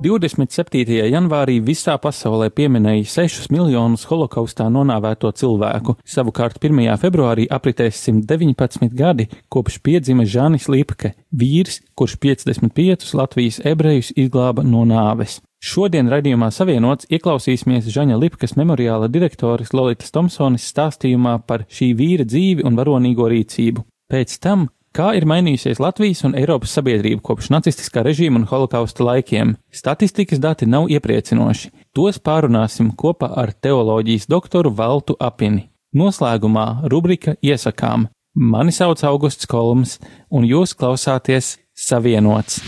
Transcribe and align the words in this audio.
27. 0.00 0.94
janvārī 1.12 1.58
visā 1.60 1.92
pasaulē 2.00 2.46
pieminēja 2.56 3.04
6 3.04 3.50
miljonus 3.52 4.06
holokaustā 4.08 4.64
nonāvēto 4.72 5.28
cilvēku, 5.36 5.98
savukārt 6.08 6.56
1. 6.56 6.88
februārī 7.02 7.44
apritēs 7.52 7.98
119 8.06 8.94
gadi, 8.96 9.28
kopš 9.52 9.76
piedzima 9.84 10.24
Žanis 10.24 10.70
Lipke, 10.72 11.12
vīrs, 11.36 11.82
kurš 11.92 12.16
55 12.24 13.12
Latvijas 13.20 13.60
ebrejus 13.60 14.14
izglāba 14.16 14.64
no 14.64 14.86
nāves. 14.88 15.42
Šodien 15.60 16.08
raidījumā 16.08 16.48
savienots 16.48 17.10
ieklausīsimies 17.12 17.92
Žaņa 17.92 18.16
Lipkas 18.16 18.56
memoriāla 18.56 19.12
direktoras 19.12 19.74
Lolitas 19.76 20.16
Tomsonis 20.16 20.64
stāstījumā 20.72 21.42
par 21.44 21.68
šī 21.68 21.92
vīra 21.98 22.24
dzīvi 22.24 22.64
un 22.64 22.80
varonīgo 22.80 23.28
rīcību. 23.28 23.84
Pēc 24.08 24.40
tam 24.40 24.70
Kā 24.90 25.12
ir 25.14 25.22
mainījusies 25.22 25.78
Latvijas 25.78 26.24
un 26.26 26.32
Eiropas 26.34 26.72
sabiedrība 26.74 27.22
kopš 27.22 27.52
nacistiskā 27.54 28.02
režīma 28.02 28.40
un 28.40 28.46
holokausta 28.50 29.04
laikiem? 29.06 29.52
Statistikas 29.70 30.40
dati 30.42 30.66
nav 30.66 30.88
iepriecinoši. 30.90 31.70
Tos 31.94 32.18
pārunāsim 32.18 32.88
kopā 32.98 33.28
ar 33.38 33.52
teoloģijas 33.54 34.26
doktoru 34.26 34.72
Valtu 34.74 35.14
Apini. 35.22 35.68
Noslēgumā 35.94 36.88
rubrika 36.90 37.36
Iesakām. 37.38 38.08
Mani 38.34 38.74
sauc 38.74 38.98
Augusts 39.06 39.46
Kolums, 39.46 40.00
un 40.26 40.42
jūs 40.46 40.74
klausāties 40.74 41.52
Savienots. 41.70 42.58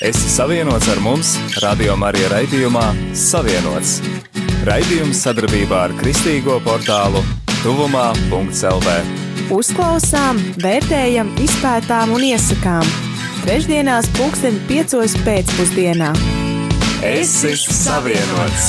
Esi 0.00 0.32
savienots 0.32 0.88
ar 0.92 1.04
mums, 1.04 1.34
Radio 1.60 1.98
Marija 2.00 2.32
raidījumā 2.32 2.86
Savienots. 3.12 3.98
Raidījums 4.64 5.20
sadarbībā 5.28 5.84
ar 5.90 5.96
Kristīgo 6.00 6.62
portālu 6.64 7.20
Tuvumā.CLV. 7.60 9.35
Uzklausām, 9.46 10.40
vērtējam, 10.58 11.28
izpētām 11.38 12.10
un 12.16 12.22
iesakām. 12.26 12.86
Trešdienās, 13.44 14.08
pulksten 14.16 14.56
piecos 14.66 15.12
pēcpusdienā. 15.22 16.08
Es 17.06 17.30
esmu 17.46 17.76
savienots! 17.76 18.64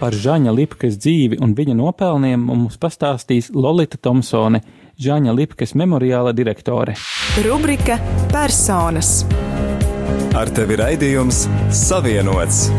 Par 0.00 0.16
Žaņa 0.16 0.54
Lipkas 0.56 0.96
dzīvi 0.96 1.42
un 1.44 1.52
viņa 1.58 1.76
nopelniem 1.76 2.40
mums 2.48 2.80
pastāstīs 2.80 3.50
Lolita 3.52 4.00
Tomsone, 4.00 4.62
Žaņa 4.96 5.36
Lipkas 5.36 5.76
memoriāla 5.76 6.32
direktore. 6.32 6.96
Rubrika 7.44 8.00
Personas. 8.32 9.26
Ar 10.32 10.48
tevi 10.56 10.80
raidījums 10.80 11.44
Savienots! 11.68 12.70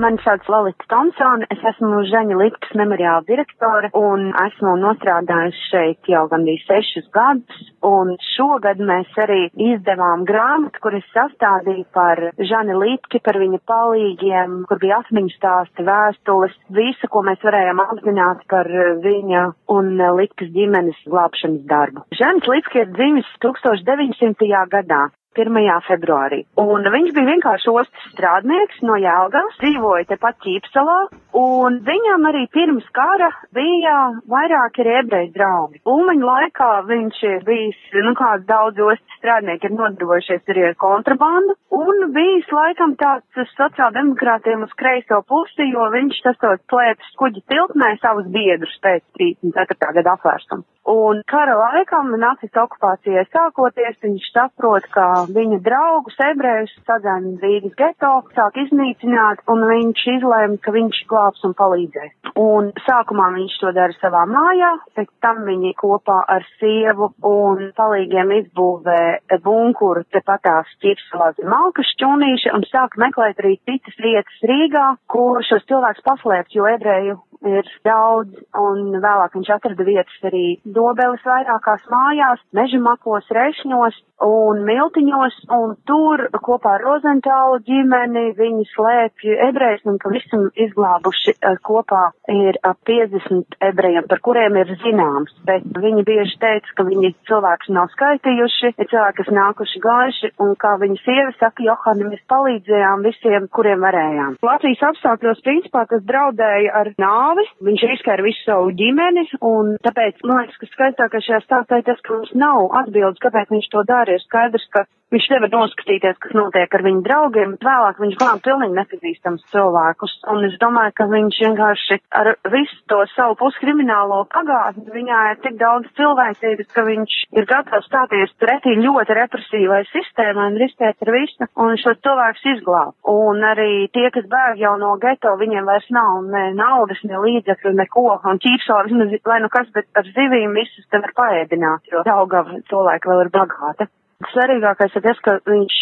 Mani 0.00 0.16
sauc 0.24 0.46
Lalita 0.48 0.84
Thompsone, 0.88 1.44
es 1.52 1.60
esmu 1.70 1.98
Žaņa 2.08 2.36
Lipkas 2.40 2.70
memoriāla 2.80 3.20
direktore 3.28 3.90
un 4.00 4.30
esmu 4.46 4.72
nostrādājusi 4.80 5.66
šeit 5.66 6.08
jau 6.08 6.22
gandrīz 6.30 6.62
sešus 6.64 7.10
gadus. 7.12 7.58
Un 7.84 8.14
šogad 8.30 8.80
mēs 8.80 9.12
arī 9.20 9.42
izdevām 9.66 10.24
grāmatu, 10.24 10.80
kur 10.80 10.96
es 10.96 11.04
sastādīju 11.12 11.84
par 11.92 12.24
Žani 12.52 12.78
Lipki, 12.80 13.20
par 13.20 13.36
viņa 13.44 13.60
palīgiem, 13.68 14.56
kur 14.70 14.80
bija 14.80 15.02
atmiņu 15.04 15.36
stāsti, 15.36 15.84
vēstules, 15.90 16.56
visu, 16.80 17.12
ko 17.12 17.20
mēs 17.28 17.44
varējām 17.44 17.84
apzināt 17.84 18.48
par 18.48 18.72
viņa 19.04 19.46
un 19.76 19.94
Lipkas 20.16 20.48
ģimenes 20.56 21.04
glābšanas 21.12 21.68
darbu. 21.68 22.08
Žanis 22.16 22.48
Lipki 22.48 22.86
ir 22.86 22.92
dzimis 22.96 23.28
1900. 23.44 24.64
gadā. 24.72 25.10
1. 25.38 25.82
februārī. 25.86 26.42
Un 26.58 26.86
viņš 26.90 27.12
bija 27.14 27.28
vienkārši 27.28 27.70
ostas 27.70 28.06
strādnieks 28.10 28.80
no 28.82 28.96
Jēlgavas, 28.98 29.58
dzīvoja 29.62 30.08
tepat 30.10 30.40
Ķīpsalā, 30.42 30.96
un 31.38 31.78
viņam 31.86 32.26
arī 32.30 32.46
pirms 32.50 32.88
kara 32.96 33.30
bija 33.54 33.96
vairāki 34.30 34.86
ebreju 35.00 35.30
draugi. 35.36 35.82
Ulmaņa 35.86 36.26
laikā 36.30 36.70
viņš 36.88 37.22
ir 37.28 37.44
bijis, 37.46 37.78
nu 38.06 38.14
kāds 38.18 38.48
daudz 38.48 38.82
ostas 38.82 39.20
strādnieki 39.20 39.70
ir 39.70 39.76
nodarbojušies 39.76 40.50
arī 40.50 40.66
ar 40.70 40.76
kontrabandu, 40.80 41.54
un 41.78 42.10
bijis 42.16 42.50
laikam 42.50 42.96
tāds 42.98 43.46
sociāldemokrātiem 43.54 44.66
uz 44.66 44.74
kreiso 44.80 45.22
pusi, 45.30 45.70
jo 45.70 45.86
viņš 45.94 46.20
tas 46.26 46.42
to 46.42 46.56
slēpis 46.66 47.14
kuģi 47.22 47.46
tiltnē 47.52 47.94
savus 48.02 48.26
biedrus 48.34 48.74
pēc 48.82 49.06
34. 49.20 49.94
gada 50.00 50.18
apvērstuma. 50.18 50.66
Un 50.90 51.20
kara 51.28 51.54
laikam, 51.54 52.08
nacistu 52.18 52.62
okupācijai 52.64 53.26
sākoties, 53.28 53.98
viņš 54.02 54.30
saprot, 54.32 54.86
ka 54.90 55.19
viņa 55.28 55.60
draugus 55.66 56.16
ebrejus 56.30 56.72
sadzēna 56.88 57.36
Rīgas 57.42 57.76
geto, 57.78 58.12
sāk 58.36 58.56
iznīcināt, 58.64 59.44
un 59.50 59.64
viņš 59.68 60.06
izlēma, 60.16 60.58
ka 60.64 60.74
viņš 60.74 61.02
glābs 61.10 61.44
un 61.48 61.56
palīdzēs. 61.58 62.16
Un 62.40 62.70
sākumā 62.86 63.30
viņš 63.36 63.58
to 63.60 63.72
dara 63.76 63.96
savā 64.00 64.24
mājā, 64.30 64.72
pēc 64.96 65.10
tam 65.24 65.44
viņi 65.48 65.74
kopā 65.80 66.20
ar 66.36 66.46
sievu 66.58 67.10
un 67.26 67.70
palīgiem 67.76 68.32
izbūvē 68.40 69.00
bunkuru 69.44 70.06
tepatās 70.14 70.70
ķipsalā 70.80 71.32
zem 71.36 71.50
Malkas 71.50 71.88
šķūnīša 71.96 72.54
un 72.56 72.66
sāk 72.70 72.94
meklēt 73.00 73.40
arī 73.42 73.56
citas 73.66 73.96
vietas 74.02 74.44
Rīgā, 74.46 74.86
kur 75.10 75.42
šos 75.46 75.66
cilvēkus 75.68 76.06
paslēpt, 76.06 76.54
jo 76.54 76.68
ebreju 76.70 77.18
ir 77.46 77.68
daudz, 77.86 78.34
un 78.60 79.00
vēlāk 79.00 79.34
viņš 79.36 79.50
atrada 79.54 79.86
vietas 79.86 80.26
arī 80.28 80.44
dobeles 80.64 81.24
vairākās 81.24 81.86
mājās, 81.92 82.42
mežamakos, 82.56 83.28
rešņos 83.32 84.00
un 84.26 84.64
miltiņos, 85.10 85.36
un 85.50 85.74
tur 85.86 86.28
kopā 86.42 86.76
ar 86.76 86.84
Rozentālu 86.84 87.60
ģimeni 87.66 88.34
viņi 88.36 88.64
slēpj 88.74 89.34
ebrejus, 89.48 89.84
un 89.86 89.98
pavisam 89.98 90.48
izglābuši 90.54 91.34
eh, 91.34 91.56
kopā 91.62 92.10
ir 92.28 92.58
ap 92.62 92.78
50 92.86 93.58
ebrejiem, 93.60 94.06
par 94.08 94.20
kuriem 94.20 94.56
ir 94.56 94.70
zināms, 94.82 95.32
bet 95.46 95.64
viņi 95.64 96.04
bieži 96.04 96.38
teica, 96.40 96.74
ka 96.76 96.84
viņi 96.86 97.14
cilvēkus 97.28 97.72
nav 97.74 97.90
skaitījuši, 97.94 98.74
ir 98.76 98.90
cilvēki, 98.90 99.18
kas 99.20 99.32
nākuši 99.34 99.82
gājuši, 99.84 100.32
un 100.40 100.54
kā 100.60 100.76
viņa 100.80 101.00
sieva 101.04 101.32
saka, 101.38 101.64
Johani, 101.64 102.08
mēs 102.10 102.22
palīdzējām 102.30 103.04
visiem, 103.06 103.48
kuriem 103.50 103.82
varējām. 103.84 104.38
Latvijas 104.42 104.86
apstākļos, 104.90 105.42
principā, 105.46 105.86
kas 105.90 106.04
draudēja 106.06 106.74
ar 106.80 106.92
nāvi, 107.00 107.46
viņš 107.66 107.86
riskē 107.92 108.16
ar 108.16 108.24
visu 108.26 108.46
savu 108.46 108.72
ģimeni, 108.78 109.26
un 109.46 109.74
tāpēc, 109.84 110.22
man 110.24 110.44
liekas, 110.44 110.60
ka 110.60 110.70
skaistākais 110.74 111.26
šajā 111.26 111.42
stāstā 111.44 111.80
ir 111.80 111.88
tas, 111.88 112.00
ka 112.04 112.16
mums 112.16 112.32
nav 112.38 112.70
atbildes, 112.84 113.20
kāpēc 113.22 113.52
viņš 113.52 113.70
to 113.72 113.84
dara. 113.88 114.16
Ir 114.16 114.24
skaidrs, 114.24 114.66
ka 114.72 114.86
viņš 115.14 115.26
nevar 115.32 115.50
noskatīties, 115.54 116.18
kas 116.22 116.34
notiek 116.36 116.74
ar 116.76 116.84
viņu 116.86 117.02
draugiem, 117.06 117.54
bet 117.56 117.66
vēlāk 117.66 118.00
viņš 118.02 118.16
glāb 118.20 118.42
pilnīgi 118.44 118.76
nepazīstams 118.78 119.46
cilvēkus. 119.52 120.16
Un 120.30 120.46
es 120.48 120.56
domāju, 120.62 120.94
ka 120.98 121.08
viņš 121.10 121.40
vienkārši 121.44 121.98
ar 122.20 122.32
visu 122.52 122.78
to 122.90 123.00
savu 123.14 123.36
puskriminālo 123.40 124.22
pagātni, 124.32 124.86
viņā 124.94 125.20
ir 125.32 125.42
tik 125.44 125.58
daudz 125.60 125.90
cilvēcības, 125.98 126.70
ka 126.74 126.86
viņš 126.86 127.16
ir 127.40 127.48
gatavs 127.50 127.88
stāties 127.90 128.34
pretī 128.42 128.76
ļoti 128.78 129.18
represīvai 129.20 129.82
sistēmai 129.90 130.48
un 130.52 130.58
riskēt 130.62 131.06
ar 131.06 131.12
visu, 131.16 131.50
un 131.64 131.78
šo 131.80 131.96
cilvēkus 131.98 132.48
izglāb. 132.54 132.94
Un 133.10 133.44
arī 133.46 133.88
tie, 133.94 134.08
kas 134.14 134.28
bēg 134.30 134.62
jau 134.62 134.76
no 134.80 134.94
geto, 135.02 135.34
viņiem 135.40 135.66
vairs 135.66 135.90
nav 135.94 136.22
ne 136.30 136.50
naudas, 136.56 137.02
ne 137.06 137.18
līdzekļu, 137.24 137.74
neko, 137.82 138.08
un 138.30 138.42
ķīpsovs, 138.42 138.94
lai 139.26 139.40
nu 139.42 139.50
kas, 139.52 139.70
bet 139.74 139.88
ar 139.98 140.06
zivīm 140.14 140.54
visus 140.56 140.86
te 140.90 141.02
var 141.02 141.14
paēdināt, 141.16 141.90
jo 141.92 142.04
Daugava 142.06 142.60
to 142.70 142.84
laiku 142.86 143.12
vēl 143.12 143.26
ir 143.26 143.34
bagāta. 143.34 143.90
Svarīgākais 144.28 144.96
ir 144.96 145.06
tas, 145.06 145.22
ka 145.24 145.38
viņš 145.48 145.78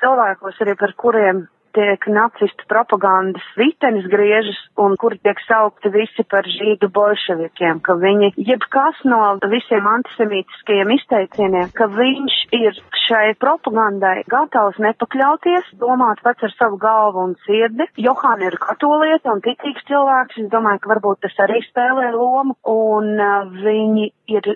cilvēkos 0.00 0.60
arī 0.64 0.76
par 0.78 0.94
kuriem 0.98 1.46
tiek 1.74 2.06
nacistu 2.10 2.66
propagandas 2.68 3.44
vitenis 3.58 4.06
griežas 4.10 4.58
un 4.80 4.96
kuri 5.00 5.20
tiek 5.22 5.38
saukti 5.46 5.90
visi 5.94 6.24
par 6.30 6.46
žīdu 6.50 6.90
bolševikiem, 6.94 7.80
ka 7.86 7.96
viņi, 8.00 8.32
jebkas 8.48 9.02
no 9.06 9.20
visiem 9.52 9.86
antisemītiskajiem 9.90 10.94
izteicieniem, 10.96 11.70
ka 11.76 11.86
viņš 11.94 12.38
ir 12.58 12.80
šai 13.06 13.34
propagandai 13.42 14.24
gatavs 14.30 14.80
nepakļauties, 14.82 15.74
domāt 15.82 16.22
pats 16.26 16.46
ar 16.46 16.54
savu 16.56 16.80
galvu 16.82 17.26
un 17.28 17.36
sirdi. 17.46 17.86
Johāna 18.00 18.50
ir 18.50 18.58
katolieta 18.62 19.34
un 19.34 19.42
ticīgs 19.44 19.86
cilvēks, 19.90 20.42
es 20.42 20.50
domāju, 20.52 20.82
ka 20.84 20.94
varbūt 20.94 21.22
tas 21.26 21.38
arī 21.46 21.62
spēlē 21.68 22.10
lomu, 22.16 22.58
un 22.70 23.14
uh, 23.14 23.46
viņi 23.62 24.10
ir 24.30 24.48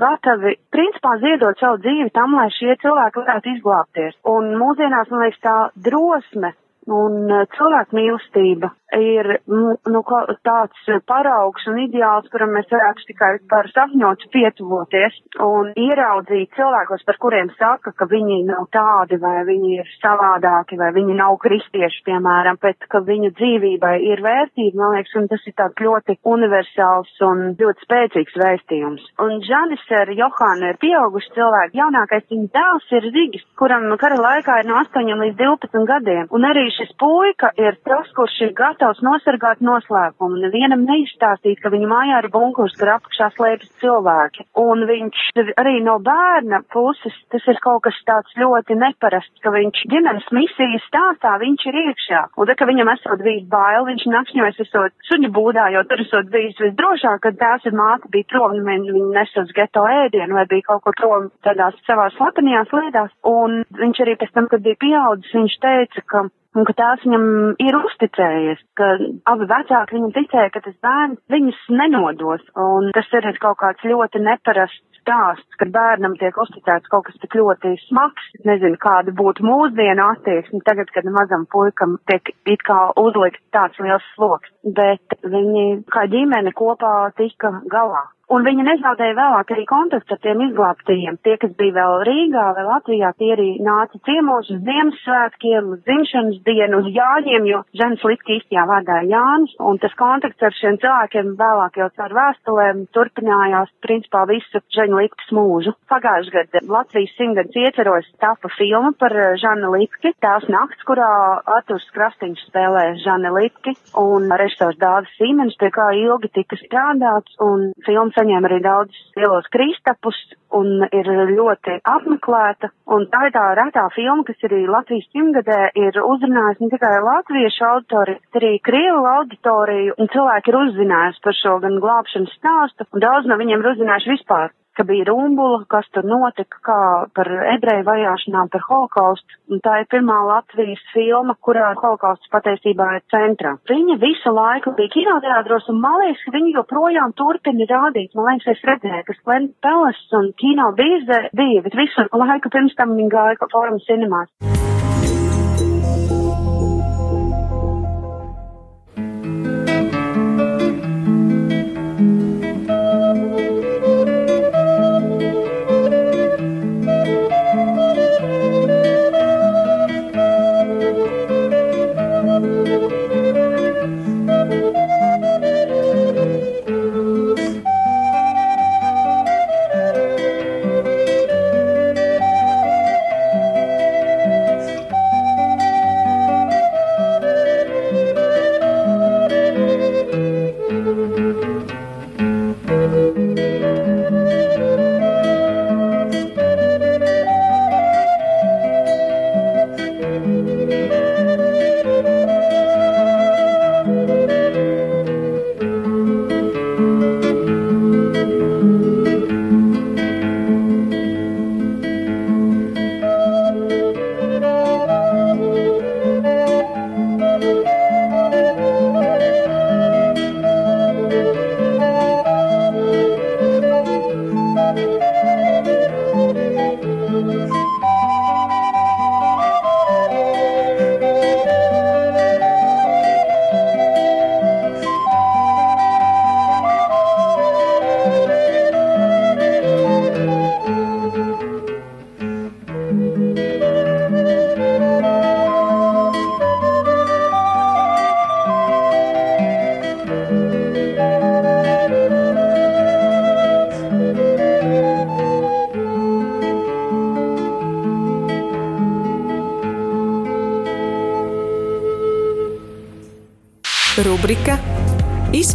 gatavi, 0.00 0.56
principā, 0.74 1.16
ziedot 1.22 1.58
savu 1.60 1.80
dzīvi 1.84 2.12
tam, 2.14 2.36
lai 2.38 2.48
šie 2.54 2.76
cilvēki 2.82 3.22
varētu 3.22 3.52
izglābties. 3.54 4.16
Un 4.32 4.54
mūsdienās, 4.60 5.10
man 5.12 5.26
liekas, 5.26 5.42
tā 5.44 5.56
drosme 5.88 6.52
un 6.86 7.30
cilvēku 7.56 7.98
mīlestība 7.98 8.70
ir 8.94 9.40
nu, 9.50 9.74
nu, 9.90 10.02
tāds 10.46 10.90
paraugs 11.08 11.66
un 11.70 11.80
ideāls, 11.82 12.28
kuram 12.30 12.52
mēs 12.54 12.68
varētu 12.70 13.06
tikai 13.08 13.30
par 13.50 13.68
sapņot 13.74 14.26
pietuvoties 14.32 15.18
un 15.42 15.72
ieraudzīt 15.74 16.54
cilvēkos, 16.56 17.02
par 17.06 17.18
kuriem 17.22 17.50
saka, 17.58 17.92
ka 17.92 18.06
viņi 18.10 18.44
nav 18.46 18.68
tādi 18.74 19.18
vai 19.22 19.42
viņi 19.48 19.72
ir 19.80 19.90
savādāki 19.98 20.78
vai 20.78 20.92
viņi 20.94 21.16
nav 21.18 21.38
kristieši, 21.42 22.04
piemēram, 22.06 22.60
bet 22.62 22.86
ka 22.90 23.02
viņu 23.02 23.32
dzīvībai 23.34 23.96
ir 24.06 24.22
vērtība, 24.22 24.78
man 24.78 24.96
liekas, 24.96 25.16
un 25.18 25.28
tas 25.32 25.42
ir 25.46 25.56
tāds 25.58 25.82
ļoti 25.82 26.18
universāls 26.22 27.10
un 27.26 27.44
ļoti 27.58 27.86
spēcīgs 27.86 28.38
vēstījums. 28.42 29.10
Un 29.22 29.42
Žanis 29.46 29.84
ar 29.98 30.14
Johānu 30.14 30.70
ir 30.70 30.80
pieauguši 30.82 31.34
cilvēki, 31.34 31.80
jaunākais 31.82 32.26
viņa 32.30 32.48
dēls 32.54 32.96
ir 32.98 33.10
Zigis, 33.16 33.46
kuram 33.58 33.90
kara 34.00 34.18
laikā 34.20 34.60
ir 34.62 34.70
no 34.70 34.78
8 34.84 35.12
līdz 35.24 35.38
12 35.42 35.86
gadiem, 35.90 36.26
un 36.30 36.46
arī 36.46 36.68
šis 36.74 36.94
puika 37.00 37.52
ir 37.58 37.78
tas, 37.86 38.08
kurš 38.16 38.40
ir 38.46 38.54
gatavs 38.56 38.75
gatavs 38.76 39.00
nosargāt 39.00 39.62
noslēpumu, 39.64 40.36
nevienam 40.42 40.84
neizstāstīt, 40.84 41.60
ka 41.62 41.70
viņa 41.72 41.88
mājā 41.88 42.18
ir 42.22 42.28
bunkurs, 42.32 42.74
kur 42.76 42.92
apakšā 42.92 43.30
slēpjas 43.32 43.72
cilvēki. 43.80 44.44
Un 44.60 44.84
viņš 44.88 45.22
arī 45.56 45.80
no 45.84 45.96
bērna 46.04 46.60
puses, 46.72 47.16
tas 47.32 47.44
ir 47.48 47.60
kaut 47.64 47.86
kas 47.86 47.96
tāds 48.08 48.36
ļoti 48.36 48.76
neparasts, 48.76 49.40
ka 49.40 49.52
viņš 49.54 49.86
ģimenes 49.92 50.28
misijas 50.36 50.84
stāstā, 50.90 51.36
viņš 51.40 51.66
ir 51.70 51.80
iekšā. 51.86 52.22
Un 52.36 52.50
tad, 52.50 52.58
ka 52.60 52.68
viņam 52.68 52.92
esot 52.92 53.24
bijis 53.24 53.48
bail, 53.48 53.86
viņš 53.88 54.06
nakšņojas 54.12 54.62
esot 54.66 54.96
suņu 55.08 55.32
būdā, 55.32 55.70
jo 55.72 55.84
tur 55.88 56.04
esot 56.04 56.30
bijis 56.32 56.60
visdrošāk, 56.60 57.22
kad 57.24 57.40
tās 57.40 57.64
ir 57.68 57.76
māte 57.76 58.12
bija 58.12 58.28
prom, 58.32 58.58
viņi, 58.60 58.92
viņi 58.92 59.12
nesas 59.16 59.52
geto 59.56 59.86
ēdienu 59.88 60.36
vai 60.36 60.46
bija 60.50 60.68
kaut 60.68 60.84
kur 60.84 60.98
prom 61.00 61.30
tādās 61.46 61.78
savās 61.88 62.16
slepenajās 62.18 62.72
lietās. 62.76 63.14
Un 63.26 63.62
viņš 63.80 64.02
arī 64.04 64.18
pēc 64.20 64.34
tam, 64.36 64.50
kad 64.52 64.64
bija 64.66 64.80
pieaudzis, 64.82 65.32
viņš 65.36 65.60
teica, 65.64 66.04
ka 66.10 66.28
un 66.56 66.66
ka 66.68 66.74
tās 66.76 67.04
viņam 67.04 67.26
ir 67.62 67.78
uzticējies, 67.78 68.64
ka 68.78 68.90
abi 69.32 69.48
vecāki 69.52 69.98
viņam 69.98 70.14
ticēja, 70.16 70.52
ka 70.54 70.64
tas 70.64 70.76
bērns 70.86 71.22
viņus 71.32 71.62
nenodos, 71.82 72.44
un 72.56 72.90
tas 72.96 73.12
ir 73.16 73.30
kaut 73.42 73.60
kāds 73.62 73.84
ļoti 73.86 74.22
neparasts 74.24 74.96
stāsts, 75.06 75.58
kad 75.60 75.70
bērnam 75.70 76.16
tiek 76.18 76.34
uzticēts 76.42 76.90
kaut 76.90 77.06
kas 77.06 77.18
tik 77.22 77.36
ļoti 77.38 77.76
smags, 77.86 78.26
nezinu, 78.48 78.78
kāda 78.82 79.14
būtu 79.14 79.46
mūsdienu 79.46 80.02
attieksme 80.10 80.62
tagad, 80.66 80.90
kad 80.94 81.06
mazam 81.14 81.46
puikam 81.52 81.96
tiek 82.10 82.32
it 82.50 82.66
kā 82.66 82.90
uzlikt 82.98 83.40
tāds 83.54 83.78
liels 83.82 84.06
sloks, 84.16 84.50
bet 84.64 85.18
viņi 85.22 85.86
kā 85.94 86.08
ģimene 86.10 86.52
kopā 86.58 87.12
tika 87.20 87.54
galā. 87.70 88.08
Un 88.26 88.42
viņa 88.42 88.64
nezaudēja 88.66 89.14
vēlāk 89.14 89.50
arī 89.54 89.64
kontaktu 89.70 90.16
ar 90.16 90.18
tiem 90.24 90.40
izglābtajiem. 90.48 91.18
Tie, 91.22 91.36
kas 91.38 91.52
bija 91.60 91.76
vēl 91.76 91.92
Rīgā 92.08 92.46
vai 92.56 92.64
Latvijā, 92.66 93.12
tie 93.20 93.28
arī 93.36 93.50
nāca 93.62 94.00
ciemos 94.08 94.48
uz 94.50 94.64
Ziemassvētkiem, 94.66 95.68
uz 95.76 95.84
dzimšanas 95.86 96.40
dienu, 96.48 96.80
uz 96.82 96.88
Jāņiem, 96.96 97.46
jo 97.46 97.60
Žens 97.78 98.02
Litki 98.02 98.40
īstajā 98.40 98.64
vārdā 98.66 98.96
Jānis. 99.06 99.54
Un 99.62 99.78
tas 99.78 99.94
kontakts 100.00 100.42
ar 100.42 100.56
šiem 100.58 100.80
cilvēkiem 100.82 101.36
vēlāk 101.38 101.78
jau 101.78 101.86
caur 102.00 102.16
vēstulēm 102.18 102.80
turpinājās 102.98 103.70
principā 103.86 104.24
visu 104.26 104.62
Žena 104.74 105.04
Litkas 105.04 105.30
mūžu. 105.30 105.76
Pagājuši 105.86 106.34
gadu 106.34 106.64
Latvijas 106.66 107.14
simtgadus 107.14 107.60
ieceros 107.62 108.10
tapa 108.18 108.50
filma 108.56 108.90
par 108.98 109.14
Žana 109.38 109.70
Litki, 109.76 110.16
tās 110.18 110.48
nakts, 110.50 110.82
kurā 110.88 111.12
Arturs 111.60 111.86
Krastiņš 111.94 112.42
spēlē 112.48 112.84
Žana 113.06 113.30
Litki 113.38 113.78
un 114.02 114.26
režisors 114.34 114.82
Dāvis 114.82 115.14
Sīmenis, 115.14 115.54
pie 115.62 115.70
kā 115.70 115.92
ilgi 115.94 116.34
tika 116.40 116.58
strādāts 116.64 117.38
un 117.38 117.70
filmas 117.86 118.15
saņēma 118.16 118.48
arī 118.50 118.58
daudz 118.64 118.98
lielos 119.18 119.46
kristapus 119.54 120.18
un 120.56 120.84
ir 120.88 121.08
ļoti 121.32 121.78
apmeklēta. 121.94 122.70
Un 122.96 123.06
tā 123.12 123.26
ir 123.28 123.34
tā 123.36 123.46
retā 123.58 123.86
filma, 123.94 124.24
kas 124.26 124.46
arī 124.48 124.64
Latvijas 124.70 125.08
simtgadē 125.12 125.60
ir 125.78 126.00
uzrunājusi 126.02 126.64
ne 126.64 126.72
tikai 126.74 126.92
latviešu 127.06 127.66
auditoriju, 127.70 128.20
bet 128.26 128.42
arī 128.42 128.52
krievu 128.68 129.08
auditoriju, 129.14 129.96
un 130.00 130.12
cilvēki 130.12 130.52
ir 130.52 130.60
uzzinājuši 130.62 131.24
par 131.26 131.40
šo 131.40 131.56
gan 131.64 131.80
glābšanas 131.82 132.38
stāstu, 132.38 132.88
un 132.92 133.04
daudz 133.04 133.28
no 133.28 133.40
viņiem 133.40 133.62
ir 133.62 133.74
uzzinājuši 133.74 134.16
vispār 134.16 134.54
ka 134.76 134.84
bija 134.88 135.06
rumbula, 135.08 135.62
kas 135.72 135.88
tur 135.94 136.06
notika, 136.06 136.60
kā 136.68 136.78
par 137.16 137.30
ebreju 137.56 137.86
vajāšanām, 137.88 138.50
par 138.52 138.64
holokaustu. 138.68 139.38
Un 139.52 139.62
tā 139.64 139.80
ir 139.82 139.88
pirmā 139.92 140.18
Latvijas 140.28 140.82
filma, 140.92 141.36
kurā 141.46 141.72
holokausts 141.78 142.30
patiesībā 142.32 142.88
ir 142.98 143.04
centrā. 143.12 143.56
Viņa 143.70 143.98
visu 144.02 144.32
laiku 144.36 144.74
bija 144.78 144.92
kinoteātros, 144.96 145.68
un 145.72 145.80
man 145.82 146.00
liekas, 146.02 146.24
ka 146.26 146.36
viņi 146.36 146.54
joprojām 146.58 147.16
turpina 147.18 147.68
rādīt. 147.72 148.14
Man 148.18 148.32
liekas, 148.32 148.56
es 148.56 148.64
redzēju, 148.70 149.04
ka 149.08 149.18
Glen 149.24 149.50
Peles 149.64 150.02
un 150.20 150.32
kino 150.40 150.70
bīze 150.78 151.22
bija, 151.36 151.66
bet 151.66 151.78
visu 151.78 152.08
laiku 152.12 152.52
pirms 152.52 152.76
tam 152.78 152.96
viņi 152.98 153.12
gāja 153.16 153.52
forum 153.52 153.80
cinemās. 153.88 154.75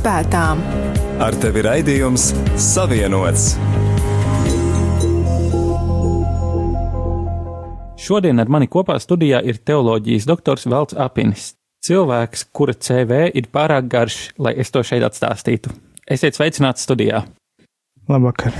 Izpētām. 0.01 0.63
Ar 1.21 1.35
tevi 1.37 1.61
raidījums 1.61 2.31
Savienots. 2.57 3.51
Šodien 8.01 8.41
ar 8.41 8.49
mani 8.49 8.65
kopā 8.65 8.97
studijā 8.97 9.43
ir 9.45 9.61
teoloģijas 9.61 10.25
doktors 10.25 10.65
Velts 10.65 10.97
Apinis. 10.97 11.51
Cilvēks, 11.85 12.47
kura 12.49 12.73
CV 12.73 13.27
ir 13.29 13.53
pārāk 13.53 13.93
garš, 13.93 14.23
lai 14.41 14.57
es 14.57 14.73
to 14.73 14.81
šeit 14.81 15.05
atstāstītu. 15.05 15.69
Esiet 16.09 16.33
sveicināts 16.33 16.81
studijā! 16.89 17.27
Labvakar! 18.09 18.57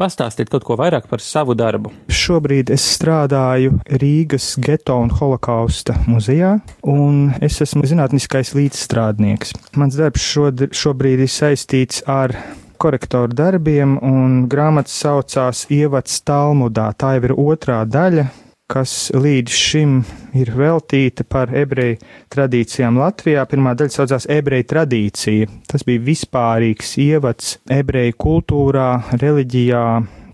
Pastāstiet 0.00 0.48
kaut 0.48 0.64
ko 0.64 0.74
vairāk 0.80 1.04
par 1.10 1.20
savu 1.20 1.52
darbu. 1.52 1.90
Šobrīd 2.08 2.70
es 2.72 2.84
strādāju 2.94 3.74
Rīgas 4.00 4.54
geto 4.56 4.96
un 5.02 5.12
holokausta 5.12 5.98
muzejā, 6.08 6.54
un 6.88 7.26
es 7.44 7.60
esmu 7.60 7.84
zinātniskais 7.90 8.54
līdzstrādnieks. 8.56 9.52
Mans 9.76 9.98
darbs 10.00 10.24
šobrīd 10.72 11.26
ir 11.26 11.28
saistīts 11.28 12.00
ar 12.08 12.32
korektoru 12.80 13.36
darbiem, 13.36 13.98
un 14.00 14.46
grāmata 14.50 14.90
saucās 14.90 15.66
Ievads 15.70 16.22
Talmudā. 16.24 16.88
Tā 16.96 17.12
jau 17.18 17.28
ir 17.28 17.36
otrā 17.38 17.82
daļa, 17.84 18.26
kas 18.72 19.10
līdz 19.12 19.52
šim 19.52 19.96
ir 20.38 20.52
veltīta 20.56 21.26
par 21.28 21.52
ebreju 21.56 21.98
tradīcijām 22.32 22.96
Latvijā. 23.00 23.44
Pirmā 23.48 23.74
daļa 23.76 23.96
saucās 23.96 24.28
ebreju 24.32 24.68
tradīcija. 24.72 25.50
Tas 25.68 25.84
bija 25.88 26.02
vispārīgs 26.06 26.94
ievads 27.02 27.56
ebreju 27.72 28.16
kultūrā, 28.24 28.88
reliģijā, 29.20 29.84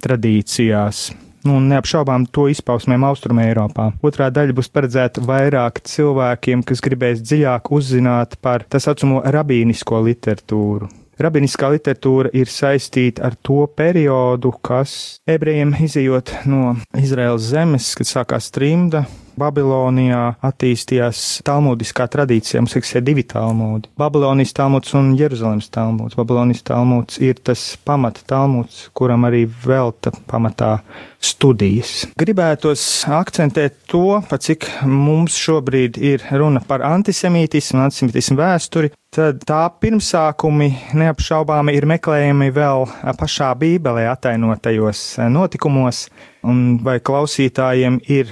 tradīcijās. 0.05 1.09
Nu, 1.49 1.59
neapšaubām 1.65 2.27
to 2.35 2.49
izpausmēm 2.53 3.07
Austrumē 3.09 3.47
Eiropā. 3.49 3.89
Otrā 4.05 4.29
daļa 4.35 4.57
būs 4.59 4.71
paredzēta 4.75 5.23
vairāk 5.25 5.81
cilvēkiem, 5.87 6.65
kas 6.67 6.83
gribēs 6.85 7.23
dziļāk 7.25 7.71
uzzināt 7.75 8.37
par 8.45 8.67
tā 8.69 8.83
saucamo 8.83 9.23
rabīnisko 9.25 10.03
literatūru. 10.11 10.91
Rabiniskā 11.19 11.73
literatūra 11.75 12.31
ir 12.39 12.47
saistīta 12.47 13.25
ar 13.27 13.35
to 13.43 13.65
periodu, 13.75 14.53
kas 14.63 15.19
ebrejiem 15.27 15.73
izējot 15.83 16.31
no 16.47 16.77
Izraels 16.95 17.49
zemes, 17.51 17.89
kad 17.99 18.07
sākās 18.07 18.53
trimda, 18.55 19.03
Babilonijā 19.39 20.23
attīstījās 20.45 21.23
talmudiskā 21.47 22.09
tradīcija. 22.11 22.63
Mums 22.65 22.77
ir 22.79 23.05
divi 23.07 23.25
talmudi- 23.29 23.89
Babilonijas 24.03 24.53
talmuds 24.53 24.95
un 24.95 25.15
Jeruzalemes 25.19 25.71
talmuds. 25.71 26.17
Babilonijas 26.19 26.63
talmuds 26.63 27.19
ir 27.19 27.35
tas 27.35 27.77
pamata 27.85 28.21
talmuds, 28.27 28.89
kuram 28.95 29.25
arī 29.25 29.47
velta 29.47 30.11
pamatā 30.27 30.81
studijas. 31.21 32.07
Gribētos 32.19 32.83
akcentēt 33.11 33.83
to, 33.91 34.23
pa 34.29 34.39
cik 34.39 34.67
mums 34.87 35.37
šobrīd 35.39 35.99
ir 35.99 36.23
runa 36.39 36.61
par 36.61 36.85
antisemītismu, 36.87 37.83
antisemītismu 37.87 38.39
vēsturi, 38.39 38.93
tad 39.15 39.43
tā 39.49 39.65
pirmsākumi 39.81 40.69
neapšaubāmi 40.99 41.75
ir 41.77 41.89
meklējami 41.91 42.53
vēl 42.55 42.87
pašā 43.19 43.51
Bībelē 43.59 44.07
atainotajos 44.13 45.19
notikumos, 45.33 46.07
un 46.47 46.79
vai 46.85 46.99
klausītājiem 47.01 48.01
ir 48.09 48.31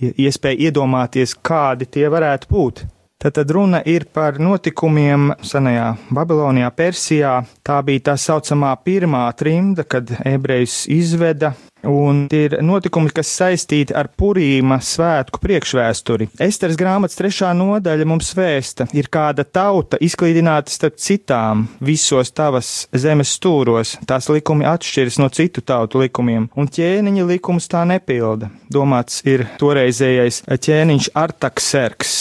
iespēja 0.00 0.68
iedomāties, 0.68 1.34
kādi 1.42 1.88
tie 1.90 2.06
varētu 2.12 2.50
būt. 2.52 2.84
Tad 3.18 3.50
runa 3.50 3.80
ir 3.82 4.04
par 4.14 4.36
notikumiem 4.38 5.32
senajā 5.42 5.88
Babilonijā, 6.14 6.68
Persijā. 6.70 7.32
Tā 7.66 7.80
bija 7.82 8.12
tā 8.12 8.14
saucamā 8.14 8.76
pirmā 8.84 9.24
trimda, 9.34 9.82
kad 9.82 10.12
ebrejus 10.22 10.84
izveda 10.86 11.56
Un 11.86 12.24
tie 12.26 12.48
ir 12.48 12.56
notikumi, 12.64 13.10
kas 13.14 13.30
saistīti 13.38 13.94
ar 13.96 14.08
Purīma 14.18 14.80
svētku 14.82 15.38
priekšvēsturi. 15.42 16.26
Esteras 16.42 16.78
grāmatas 16.78 17.18
trešā 17.20 17.52
nodaļa 17.54 18.06
mums 18.08 18.32
vēsta, 18.34 18.88
ir 18.98 19.06
kāda 19.12 19.46
tauta 19.46 20.00
izklīdināta 20.02 20.74
starp 20.74 20.98
citām 20.98 21.68
visos 21.78 22.34
tavas 22.34 22.72
zemes 22.90 23.36
stūros, 23.38 23.94
tās 24.10 24.26
likumi 24.32 24.66
atšķiras 24.68 25.20
no 25.22 25.30
citu 25.30 25.62
tautu 25.62 26.02
likumiem, 26.02 26.50
un 26.58 26.66
ķēniņa 26.66 27.30
likums 27.30 27.70
tā 27.70 27.86
nepilda. 27.88 28.50
Domāts 28.74 29.22
ir 29.28 29.46
toreizējais 29.62 30.44
ķēniņš 30.50 31.12
Artakserks 31.14 32.18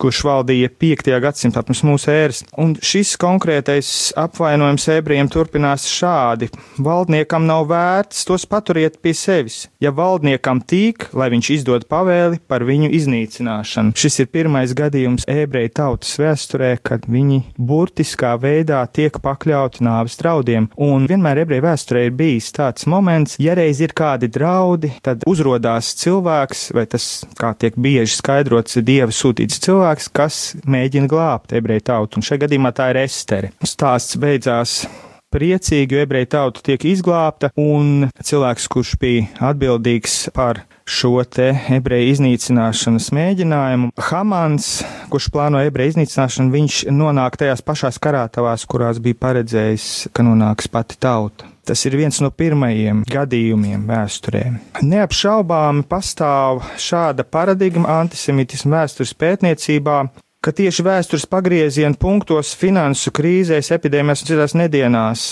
kurš 0.00 0.22
valdīja 0.26 0.70
5. 0.72 1.08
gadsimtā 1.22 1.62
pirms 1.66 1.82
mūsu 1.86 2.10
ēras. 2.12 2.42
Un 2.60 2.74
šis 2.84 3.14
konkrētais 3.20 3.88
apvainojums 4.18 4.86
ebrejiem 4.92 5.30
turpinās 5.32 5.86
šādi: 5.90 6.50
Valdniekam 6.82 7.46
nav 7.48 7.66
vērts 7.70 8.26
tos 8.28 8.46
paturiet 8.50 8.98
pie 9.02 9.14
sevis. 9.16 9.66
Ja 9.82 9.92
valdniekam 9.96 10.60
tīk, 10.60 11.08
lai 11.16 11.30
viņš 11.32 11.50
izdod 11.56 11.86
pavēli 11.90 12.40
par 12.48 12.64
viņu 12.68 12.90
iznīcināšanu. 12.98 13.94
Šis 13.96 14.20
ir 14.24 14.30
pirmais 14.32 14.74
gadījums 14.76 15.26
ebreju 15.30 15.72
tautas 15.80 16.12
vēsturē, 16.20 16.74
kad 16.84 17.08
viņi 17.10 17.42
burtiskā 17.56 18.34
veidā 18.42 18.82
tiek 18.92 19.16
pakļauti 19.22 19.84
nāves 19.86 20.18
draudiem. 20.20 20.68
Un 20.76 21.08
vienmēr 21.08 21.44
ebreju 21.44 21.66
vēsturē 21.66 22.06
ir 22.08 22.16
bijis 22.18 22.52
tāds 22.56 22.86
moments, 22.90 23.38
ja 23.42 23.56
reiz 23.56 23.80
ir 23.84 23.96
kādi 23.96 24.30
draudi, 24.32 24.92
tad 25.06 25.24
uzrodās 25.28 25.94
cilvēks, 26.02 26.68
vai 26.76 26.86
tas, 26.90 27.08
kā 27.38 27.54
tiek 27.58 27.76
bieži 27.80 28.18
skaidrots, 28.18 28.76
ir 28.80 28.86
dieva 28.86 29.14
sūtīts 29.14 29.62
cilvēks 29.64 29.85
cilvēks, 29.86 30.08
kas 30.10 30.36
mēģina 30.66 31.06
glābt 31.06 31.52
ebreju 31.54 31.84
tautu, 31.86 32.18
un 32.18 32.24
šajā 32.26 32.46
gadījumā 32.46 32.72
tā 32.74 32.90
ir 32.90 33.04
Estere. 33.04 33.52
Stāsts 33.62 34.18
beidzās 34.18 34.86
priecīgi, 35.30 35.94
jo 35.94 36.02
ebreju 36.02 36.26
tauta 36.32 36.62
tiek 36.64 36.82
izglābta, 36.90 37.52
un 37.54 38.08
cilvēks, 38.18 38.66
kurš 38.72 38.96
bija 38.98 39.28
atbildīgs 39.52 40.32
par 40.34 40.64
šo 40.86 41.22
te 41.30 41.52
ebreju 41.76 42.14
iznīcināšanas 42.14 43.10
mēģinājumu, 43.14 43.92
Hamans, 44.08 44.70
kurš 45.12 45.30
plāno 45.34 45.62
ebreju 45.62 45.94
iznīcināšanu, 45.94 46.54
viņš 46.54 46.84
nonāk 46.94 47.38
tajās 47.38 47.62
pašās 47.66 48.00
karātavās, 48.02 48.66
kurās 48.66 49.02
bija 49.02 49.22
paredzējis, 49.22 50.08
ka 50.14 50.26
nonāks 50.26 50.70
pati 50.72 50.98
tauta. 50.98 51.52
Tas 51.66 51.80
ir 51.88 51.96
viens 51.98 52.20
no 52.22 52.30
pirmajiem 52.30 53.00
gadījumiem 53.10 53.88
vēsturē. 53.88 54.44
Neapšaubāmi 54.86 55.82
pastāv 55.90 56.62
šāda 56.78 57.26
paradigma 57.26 57.96
antisemitismu 58.04 58.70
vēstures 58.76 59.16
pētniecībā, 59.18 59.96
ka 60.46 60.52
tieši 60.54 60.84
vēstures 60.86 61.26
pagrieziena 61.26 61.98
punktos, 61.98 62.52
finansu 62.54 63.10
krīzēs, 63.10 63.72
epidēmijās 63.74 64.22
un 64.22 64.30
citās 64.30 64.54
nedienās 64.54 65.26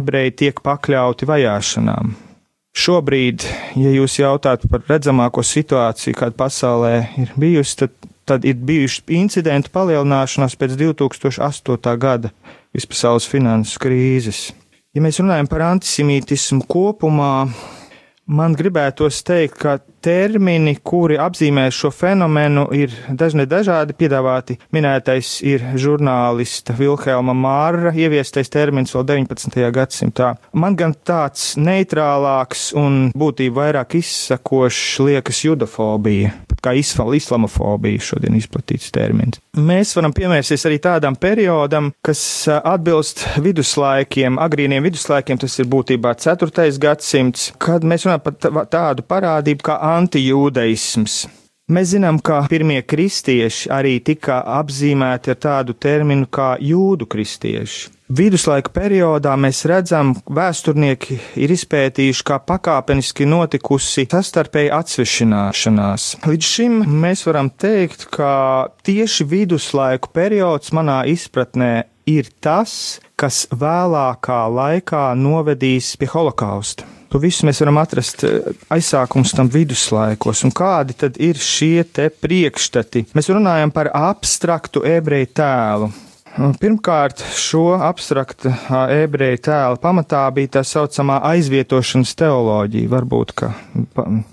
ebreji 0.00 0.34
tiek 0.42 0.58
pakļauti 0.66 1.28
vajāšanām. 1.30 2.16
Šobrīd, 2.70 3.46
ja 3.78 3.94
jūs 3.94 4.18
jautājat 4.18 4.66
par 4.70 4.82
redzamāko 4.90 5.42
situāciju, 5.46 6.18
kāda 6.18 6.34
pasaulē 6.38 6.94
ir 7.22 7.30
bijusi, 7.38 7.76
tad, 7.84 7.94
tad 8.26 8.46
ir 8.46 8.58
bijuši 8.58 9.06
incidentu 9.20 9.70
palielināšanās 9.74 10.58
pēc 10.58 10.74
2008. 10.82 11.94
gada 12.02 12.34
vispasaules 12.74 13.26
finansu 13.30 13.78
krīzes. 13.82 14.48
Ja 14.90 14.98
mēs 15.04 15.20
runājam 15.20 15.46
par 15.46 15.62
antisemītismu 15.68 16.64
kopumā, 16.66 17.44
man 18.26 18.56
gribētos 18.58 19.20
teikt, 19.22 19.54
ka 19.62 19.76
termini, 20.02 20.72
kuri 20.82 21.14
apzīmē 21.22 21.68
šo 21.70 21.92
fenomenu, 21.94 22.64
ir 22.74 22.96
dažne 23.14 23.46
dažādi 23.46 23.94
piedāvāti. 23.94 24.58
Minētais 24.74 25.36
ir 25.46 25.62
žurnālista 25.78 26.74
Vilhelma 26.74 27.36
Mārra 27.38 27.94
ieviestais 27.94 28.50
termins 28.50 28.96
vēl 28.96 29.06
19. 29.12 29.62
gadsimtā. 29.78 30.32
Man 30.58 30.74
gan 30.74 30.98
tāds 31.06 31.52
neitrālāks 31.54 32.72
un 32.74 33.12
būtībā 33.14 33.60
vairāk 33.60 34.00
izsakošs 34.02 35.04
liekas 35.06 35.44
judofobija 35.46 36.34
kā 36.64 36.74
islamofobija 36.76 38.04
šodien 38.10 38.36
izplatīts 38.38 38.90
termins. 38.94 39.40
Mēs 39.56 39.94
varam 39.96 40.14
pievērsties 40.16 40.66
arī 40.68 40.78
tādam 40.82 41.16
periodam, 41.20 41.90
kas 42.04 42.22
atbilst 42.50 43.24
viduslaikiem, 43.42 44.38
agrīniem 44.40 44.84
viduslaikiem, 44.86 45.40
tas 45.40 45.58
ir 45.58 45.68
būtībā 45.72 46.14
4. 46.20 46.70
gadsimts, 46.80 47.50
kad 47.58 47.84
mēs 47.84 48.06
runājam 48.06 48.24
par 48.26 48.66
tādu 48.70 49.06
parādību 49.06 49.70
kā 49.70 49.78
antijūdaisms. 49.96 51.20
Mēs 51.70 51.92
zinām, 51.92 52.16
ka 52.18 52.40
pirmie 52.50 52.80
kristieši 52.82 53.70
arī 53.70 54.00
tika 54.02 54.40
apzīmēti 54.58 55.30
ar 55.30 55.38
tādu 55.38 55.76
terminu 55.78 56.26
kā 56.26 56.56
jūdu 56.58 57.06
kristieši. 57.06 57.99
Viduslaika 58.10 58.72
periodā 58.74 59.36
mēs 59.38 59.60
redzam, 59.70 60.16
vēsturnieki 60.34 61.14
ir 61.38 61.52
izpētījuši, 61.54 62.24
kā 62.26 62.40
pakāpeniski 62.42 63.28
notikusi 63.30 64.02
sastarpēja 64.10 64.80
atsvešināšanās. 64.82 66.06
Līdz 66.26 66.48
šim 66.56 66.80
mēs 67.04 67.22
varam 67.28 67.52
teikt, 67.54 68.08
ka 68.10 68.32
tieši 68.82 69.28
viduslaiku 69.30 70.10
periods 70.10 70.74
manā 70.74 71.04
izpratnē 71.06 71.70
ir 72.10 72.32
tas, 72.42 72.98
kas 73.14 73.44
vēlākā 73.54 74.40
laikā 74.58 75.06
novedīs 75.14 75.94
pie 76.00 76.10
holokausta. 76.10 76.90
To 77.14 77.22
visu 77.22 77.46
mēs 77.46 77.62
varam 77.62 77.78
atrast 77.78 78.26
eh, 78.26 78.52
aizsākums 78.74 79.38
tam 79.38 79.54
viduslaikos, 79.54 80.42
un 80.46 80.50
kādi 80.50 80.98
tad 80.98 81.22
ir 81.22 81.38
šie 81.38 81.86
te 81.86 82.10
priekšstati. 82.10 83.06
Mēs 83.14 83.30
runājam 83.30 83.70
par 83.74 83.94
abstraktu 83.94 84.82
ebreju 84.98 85.30
tēlu, 85.38 85.94
Pirmkārt, 86.38 87.24
šo 87.34 87.74
abstrakta 87.82 88.52
ebreju 88.94 89.40
tēla 89.48 89.78
pamatā 89.82 90.22
bija 90.34 90.52
tā 90.56 90.60
saucamā 90.66 91.16
aizvietošanas 91.26 92.12
teoloģija. 92.20 92.90
Varbūt, 92.92 93.32
ka 93.34 93.48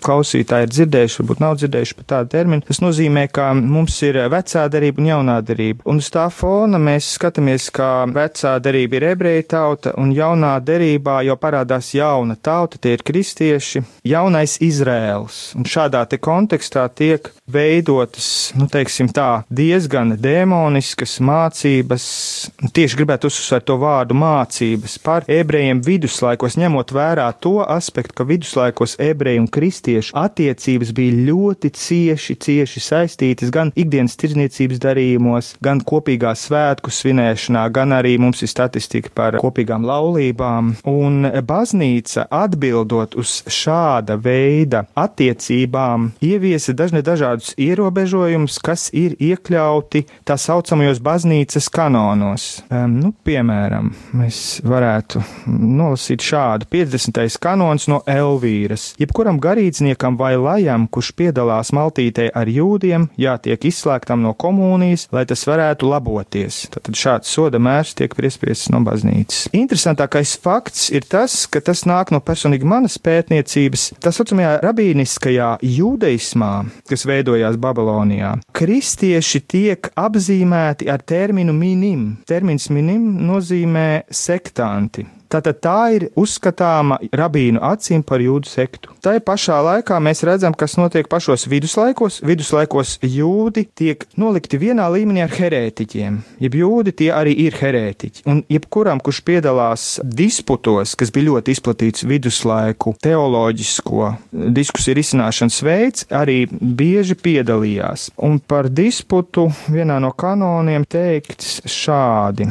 klausītāji 0.05 0.67
ir 0.67 0.73
dzirdējuši, 0.75 1.17
varbūt 1.23 1.41
nav 1.41 1.55
dzirdējuši 1.57 1.95
par 1.97 2.07
tādu 2.11 2.31
terminu. 2.35 2.65
Tas 2.67 2.81
nozīmē, 2.83 3.23
ka 3.33 3.49
mums 3.57 3.97
ir 4.05 4.19
vecā 4.29 4.67
darība 4.69 5.01
un 5.01 5.09
jaunā 5.09 5.39
darība. 5.47 5.87
Un 5.89 6.03
uz 6.03 6.11
tā 6.13 6.27
fona 6.33 6.77
mēs 6.81 7.09
skatāmies, 7.17 7.71
ka 7.73 8.05
vecā 8.13 8.53
darība 8.61 8.99
ir 8.99 9.07
ebreju 9.15 9.47
tauta, 9.55 9.95
un 9.97 10.13
jaunā 10.13 10.53
darībā 10.61 11.23
jau 11.25 11.37
parādās 11.41 11.91
jauna 11.97 12.37
tauta, 12.37 12.77
tie 12.77 12.93
ir 12.99 13.05
kristieši, 13.09 13.81
jaunais 14.05 14.59
Izrēls. 14.61 15.41
Un 15.57 15.65
šādā 15.65 16.05
te 16.05 16.21
kontekstā 16.21 16.85
tiek 16.93 17.33
veidotas, 17.49 18.53
nu 18.59 18.69
teiksim 18.69 19.09
tā, 19.09 19.41
diezgan 19.49 20.13
demoniskas 20.21 21.17
mācības 21.25 21.86
mācības, 21.87 22.51
tieši 22.73 22.97
gribētu 22.97 23.27
uzsvērt 23.27 23.65
to 23.67 23.77
vārdu 23.79 24.15
mācības 24.17 24.97
par 25.03 25.23
ebrejiem 25.27 25.81
viduslaikos, 25.81 26.57
ņemot 26.57 26.91
vērā 26.91 27.27
to 27.39 27.61
aspektu, 27.63 28.13
ka 28.17 28.23
viduslaikos 28.27 28.97
ebreju 28.99 29.41
un 29.41 29.47
kristiešu 29.47 30.15
attiecības 30.17 30.91
bija 30.93 31.13
ļoti 31.29 31.71
cieši, 31.71 32.35
cieši 32.35 32.79
saistītas 32.79 33.51
gan 33.51 33.71
ikdienas 33.75 34.17
tirdzniecības 34.17 34.79
darījumos, 34.83 35.55
gan 35.63 35.81
kopīgā 35.81 36.33
svētku 36.35 36.91
svinēšanā, 36.91 37.67
gan 37.71 37.93
arī 37.95 38.17
mums 38.17 38.41
ir 38.43 38.51
statistika 38.51 39.09
par 39.13 39.39
kopīgām 39.41 39.85
laulībām. 39.87 40.75
Un 40.87 41.29
baznīca 41.47 42.27
atbildot 42.31 43.15
uz 43.17 43.41
šāda 43.47 44.17
veida 44.19 44.85
attiecībām, 44.97 46.11
ieviesa 46.21 46.75
dažne 46.77 47.03
dažādus 47.05 47.53
ierobežojumus, 47.57 48.59
kas 48.63 48.89
ir 48.93 49.15
iekļauti 49.19 50.05
tā 50.27 50.37
saucamajos 50.41 51.01
baznīcas 51.03 51.69
kanonos. 51.77 52.47
Um, 52.71 52.97
nu, 53.01 53.11
piemēram, 53.25 53.91
mēs 54.17 54.59
varētu 54.65 55.21
nolasīt 55.47 56.23
šādu 56.25 56.67
50. 56.73 57.37
kanons 57.41 57.87
no 57.91 57.99
Elvīras. 58.09 58.89
Jebkuram 59.01 59.37
garīdzniekam 59.41 60.17
vai 60.17 60.33
lajam, 60.41 60.87
kurš 60.89 61.11
piedalās 61.19 61.71
maltītē 61.75 62.29
ar 62.37 62.49
jūdiem, 62.49 63.09
jātiek 63.21 63.67
izslēgtam 63.69 64.23
no 64.25 64.33
komunijas, 64.33 65.07
lai 65.13 65.25
tas 65.29 65.45
varētu 65.47 65.89
laboties. 65.91 66.63
Tad 66.73 66.89
šāds 66.97 67.31
soda 67.33 67.61
mērs 67.61 67.93
tiek 67.97 68.15
piespiests 68.17 68.71
no 68.73 68.81
baznīcas. 68.85 69.45
Interesantākais 69.57 70.33
fakts 70.41 70.89
ir 70.93 71.05
tas, 71.05 71.43
ka 71.51 71.61
tas 71.61 71.85
nāk 71.89 72.13
no 72.15 72.21
personīgi 72.23 72.67
manas 72.67 72.97
pētniecības, 73.03 73.91
tā 74.01 74.13
saucamajā 74.15 74.57
rabīniskajā 74.65 75.51
jūdeismā, 75.77 76.51
kas 76.89 77.05
veidojās 77.09 77.59
Babilonijā. 77.61 78.33
Kristieši 78.57 79.43
tiek 79.45 79.91
apzīmēti 79.97 80.89
ar 80.91 81.03
terminu 81.05 81.53
minim. 81.67 82.07
Termins 82.27 82.69
minim 82.71 83.09
nozīmē 83.27 83.87
sektanti. 84.07 85.05
Tātad 85.27 85.59
tā 85.63 85.79
ir 85.97 86.07
uzskatāma 86.15 86.99
rabīnu 87.15 87.59
acīm 87.63 88.03
par 88.07 88.21
jūdu 88.23 88.47
sektu. 88.47 88.93
Tā 89.03 89.17
pašā 89.23 89.57
laikā 89.63 89.97
mēs 90.03 90.23
redzam, 90.27 90.55
kas 90.55 90.77
notiek 90.79 91.09
pašos 91.11 91.47
viduslaikos. 91.51 92.21
Viduslaikos 92.27 92.95
jūdi 93.03 93.65
tiek 93.77 94.05
nolikti 94.19 94.59
vienā 94.61 94.87
līmenī 94.93 95.25
ar 95.25 95.33
herētiķiem. 95.35 96.19
Jeb 96.43 96.57
jūdi 96.59 96.93
tie 97.01 97.09
arī 97.15 97.35
ir 97.47 97.57
herētiķi. 97.59 98.23
Un 98.31 98.43
jebkuram, 98.51 99.01
kurš 99.03 99.21
piedalās 99.27 99.87
disputos, 100.03 100.95
kas 100.99 101.11
bija 101.15 101.29
ļoti 101.31 101.57
izplatīts 101.57 102.07
viduslaiku 102.07 102.95
teoloģisko 103.03 104.13
diskusiju 104.31 104.97
risināšanas 105.01 105.59
veids, 105.67 106.07
arī 106.07 106.45
bieži 106.51 107.17
piedalījās. 107.19 108.09
Un 108.23 108.39
par 108.39 108.71
disputu 108.71 109.49
vienā 109.67 109.99
no 110.03 110.13
kanoniem 110.15 110.87
teikts 110.87 111.59
šādi. 111.67 112.47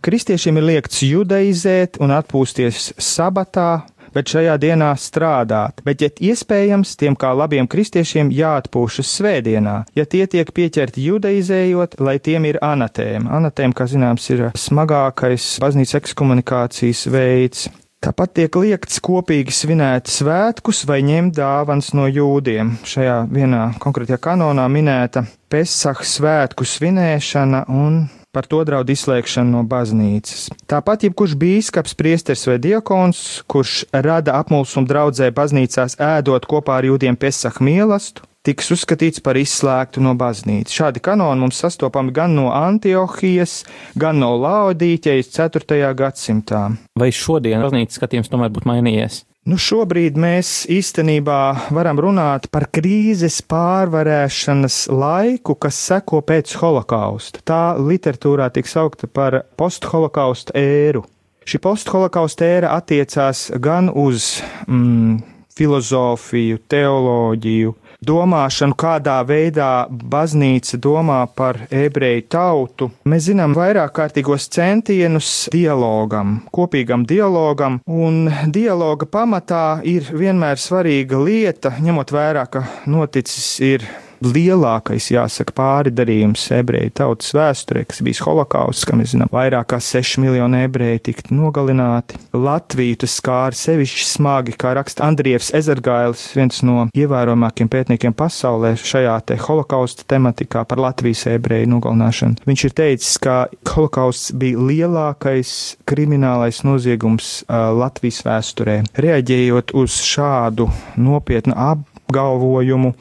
Kristiešiem 0.00 0.56
ir 0.60 0.64
liekts 0.64 1.02
judaizēt 1.04 1.98
un 2.00 2.12
atpūsties 2.14 2.92
sabatā, 3.02 3.82
bet 4.14 4.30
šajā 4.32 4.54
dienā 4.62 4.90
strādāt, 4.98 5.82
bet, 5.86 6.00
ja 6.00 6.08
iespējams, 6.30 6.94
tiem 7.00 7.16
kā 7.18 7.32
labiem 7.36 7.68
kristiešiem 7.70 8.30
jāatpūšas 8.34 9.10
svētdienā, 9.18 9.74
ja 9.98 10.06
tie 10.06 10.24
tiek 10.30 10.50
pieķerti 10.56 11.04
judaizējot, 11.04 11.98
lai 12.00 12.16
tiem 12.22 12.48
ir 12.48 12.60
anatēma. 12.64 13.30
Anatēma, 13.40 13.76
kā 13.76 13.86
zināms, 13.90 14.30
ir 14.32 14.46
smagākais 14.56 15.52
baznīcas 15.62 16.00
ekskomunikācijas 16.00 17.04
veids. 17.12 17.68
Tāpat 18.00 18.32
tiek 18.38 18.54
liekts 18.56 19.02
kopīgi 19.04 19.52
svinēt 19.52 20.08
svētkus 20.08 20.86
vai 20.88 21.02
ņemt 21.04 21.34
dāvans 21.36 21.90
no 21.92 22.06
jūdiem. 22.08 22.78
Šajā 22.88 23.18
vienā 23.28 23.66
konkrētajā 23.82 24.16
kanonā 24.24 24.64
minēta 24.72 25.26
Pesach 25.52 26.00
svētku 26.08 26.64
svinēšana 26.64 27.66
un 27.68 28.06
par 28.32 28.46
to 28.50 28.62
draud 28.66 28.90
izslēgšanu 28.90 29.54
no 29.56 29.62
baznīcas. 29.66 30.48
Tāpat 30.70 31.06
jebkurš 31.08 31.36
bīskaps, 31.40 31.96
priesteris 31.98 32.46
vai 32.48 32.58
diakons, 32.62 33.42
kurš 33.50 33.84
rada 33.92 34.38
apmulsumu 34.40 34.88
draudzē 34.90 35.30
baznīcās 35.34 35.98
ēdot 36.00 36.48
kopā 36.50 36.80
ar 36.80 36.90
jūdiem 36.90 37.18
pesach 37.20 37.60
mielastu, 37.64 38.24
tiks 38.46 38.70
uzskatīts 38.76 39.22
par 39.24 39.38
izslēgtu 39.40 40.02
no 40.04 40.14
baznīcas. 40.18 40.76
Šādi 40.76 41.02
kanoni 41.04 41.44
mums 41.44 41.60
sastopami 41.60 42.14
gan 42.16 42.36
no 42.38 42.48
Antiohijas, 42.54 43.64
gan 43.98 44.22
no 44.22 44.32
Laodīķejas 44.40 45.34
4. 45.36 45.82
gadsimtā. 45.98 46.68
Vai 46.98 47.10
šodien 47.14 47.66
baznīcas 47.66 48.00
skatījums 48.00 48.32
tomēr 48.32 48.54
būtu 48.54 48.70
mainījies? 48.70 49.24
Nu, 49.48 49.56
šobrīd 49.56 50.18
mēs 50.20 50.66
īstenībā 50.68 51.72
varam 51.72 51.96
runāt 52.04 52.50
par 52.52 52.66
krīzes 52.68 53.38
pārvarēšanas 53.48 54.82
laiku, 54.92 55.54
kas 55.56 55.78
seko 55.80 56.20
pēc 56.28 56.52
holokausta. 56.60 57.40
Tā 57.48 57.62
literatūrā 57.80 58.50
tiek 58.52 58.68
saukta 58.68 59.08
par 59.08 59.38
postholokausta 59.56 60.52
ēru. 60.60 61.06
Šī 61.48 61.56
postholokausta 61.64 62.44
ēra 62.44 62.74
attiecās 62.76 63.46
gan 63.64 63.88
uz 63.88 64.42
mm, 64.68 65.16
filozofiju, 65.56 66.60
teoloģiju, 66.68 67.72
domāšanu, 68.06 68.76
kādā 68.78 69.20
veidā 69.26 69.86
baznīca 69.90 70.80
domā 70.80 71.20
par 71.36 71.58
ebreju 71.70 72.26
tautu. 72.32 72.90
Mēs 73.08 73.28
zinām 73.30 73.54
vairāk 73.56 73.94
kārtīgos 73.96 74.48
centienus 74.52 75.48
dialogam, 75.52 76.40
kopīgam 76.54 77.06
dialogam, 77.08 77.80
un 77.86 78.28
dialoga 78.52 79.08
pamatā 79.08 79.64
ir 79.84 80.10
vienmēr 80.12 80.60
svarīga 80.60 81.20
lieta, 81.24 81.74
ņemot 81.80 82.14
vērā, 82.14 82.46
ka 82.50 82.64
noticis 82.90 83.50
ir 83.64 83.88
lielākais, 84.24 85.10
jāsaka, 85.14 85.54
pāridarījums 85.56 86.44
ebreju 86.54 86.92
tautas 87.00 87.32
vēsturē, 87.36 87.84
kas 87.88 88.02
bijis 88.04 88.22
holokausts, 88.24 88.86
kā 88.88 88.96
mēs 88.98 89.14
zinām, 89.14 89.30
vairāk 89.32 89.70
kā 89.72 89.80
6 89.82 90.20
miljoni 90.22 90.64
ebreju 90.66 91.02
tika 91.08 91.26
nogalināti. 91.34 92.18
Latviju 92.36 93.00
tas 93.04 93.16
skāra 93.20 93.56
sevišķi 93.56 94.06
smagi, 94.08 94.56
kā 94.60 94.74
raksta 94.78 95.06
Andrievs 95.08 95.52
Ezergailis, 95.56 96.26
viens 96.36 96.62
no 96.66 96.86
ievērojamākiem 96.96 97.70
pētniekiem 97.72 98.16
pasaulē 98.16 98.74
šajā 98.80 99.16
te 99.28 99.38
holokausta 99.40 100.06
tematikā 100.10 100.64
par 100.68 100.82
Latvijas 100.82 101.26
ebreju 101.30 101.70
nogalināšanu. 101.74 102.44
Viņš 102.48 102.66
ir 102.68 102.76
teicis, 102.82 103.16
ka 103.22 103.40
holokausts 103.72 104.34
bija 104.40 104.60
lielākais 104.70 105.54
kriminālais 105.88 106.62
noziegums 106.66 107.40
uh, 107.42 107.70
Latvijas 107.76 108.22
vēsturē. 108.26 108.80
Reaģējot 109.00 109.74
uz 109.78 109.96
šādu 110.04 110.68
nopietnu 111.00 111.56
apgalvojumu, 111.56 112.94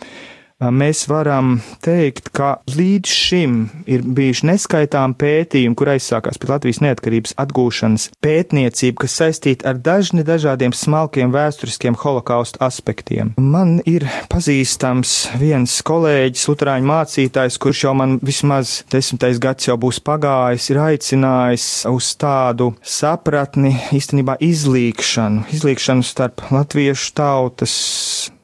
mēs 0.60 1.06
varam 1.10 1.60
teikt, 1.84 2.30
ka 2.36 2.60
līdz 2.76 3.14
šim 3.14 3.56
ir 3.90 4.04
bijuši 4.04 4.50
neskaitām 4.52 5.16
pētījumi, 5.20 5.78
kur 5.80 5.94
aizsākās 5.94 6.40
pie 6.40 6.50
Latvijas 6.52 6.82
neatkarības 6.84 7.36
atgūšanas 7.40 8.10
pētniecība, 8.24 9.06
kas 9.06 9.18
saistīta 9.22 9.72
ar 9.72 9.80
dažni 9.84 10.26
dažādiem 10.28 10.76
smalkiem 10.76 11.32
vēsturiskiem 11.34 11.98
holokausta 12.00 12.62
aspektiem. 12.68 13.34
Man 13.40 13.78
ir 13.90 14.06
pazīstams 14.32 15.16
viens 15.40 15.80
kolēģis, 15.88 16.48
luterāņu 16.52 16.90
mācītājs, 16.92 17.60
kurš 17.62 17.86
jau 17.88 17.96
man 17.98 18.18
vismaz 18.26 18.82
desmitais 18.92 19.40
gads 19.42 19.70
jau 19.70 19.78
būs 19.80 20.02
pagājis, 20.04 20.70
ir 20.74 20.82
aicinājis 20.84 21.70
uz 21.90 22.12
tādu 22.20 22.74
sapratni, 22.84 23.76
īstenībā 23.96 24.40
izlīkšanu, 24.44 25.48
izlīkšanu 25.56 26.06
starp 26.08 26.44
latviešu 26.52 27.16
tautas 27.16 27.78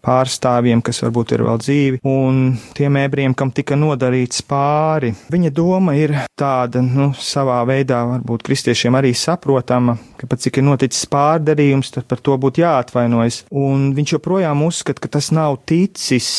pārstāvjiem, 0.06 0.84
kas 0.86 1.02
varbūt 1.04 1.36
ir 1.36 1.44
vēl 1.48 1.62
dzīvi, 1.62 2.02
un 2.08 2.42
tiem 2.78 3.00
ebrejiem, 3.02 3.36
kam 3.38 3.52
tika 3.56 3.78
nodarīts 3.80 4.44
pāri. 4.48 5.14
Viņa 5.34 5.52
doma 5.56 5.96
ir 5.98 6.16
tāda, 6.38 6.84
nu, 6.86 7.12
savā 7.20 7.62
veidā 7.68 8.04
varbūt 8.14 8.46
kristiešiem 8.46 8.98
arī 9.00 9.16
saprotama, 9.18 9.98
ka 10.20 10.30
pat 10.30 10.46
cik 10.46 10.62
ir 10.62 10.68
noticis 10.70 11.08
pārdarījums, 11.12 11.94
tad 11.96 12.10
par 12.12 12.22
to 12.24 12.38
būtu 12.42 12.64
jāatvainojas. 12.64 13.44
Un 13.56 13.92
viņš 13.98 14.18
joprojām 14.18 14.66
uzskata, 14.68 15.04
ka 15.04 15.16
tas 15.18 15.32
nav 15.36 15.60
ticis 15.70 16.30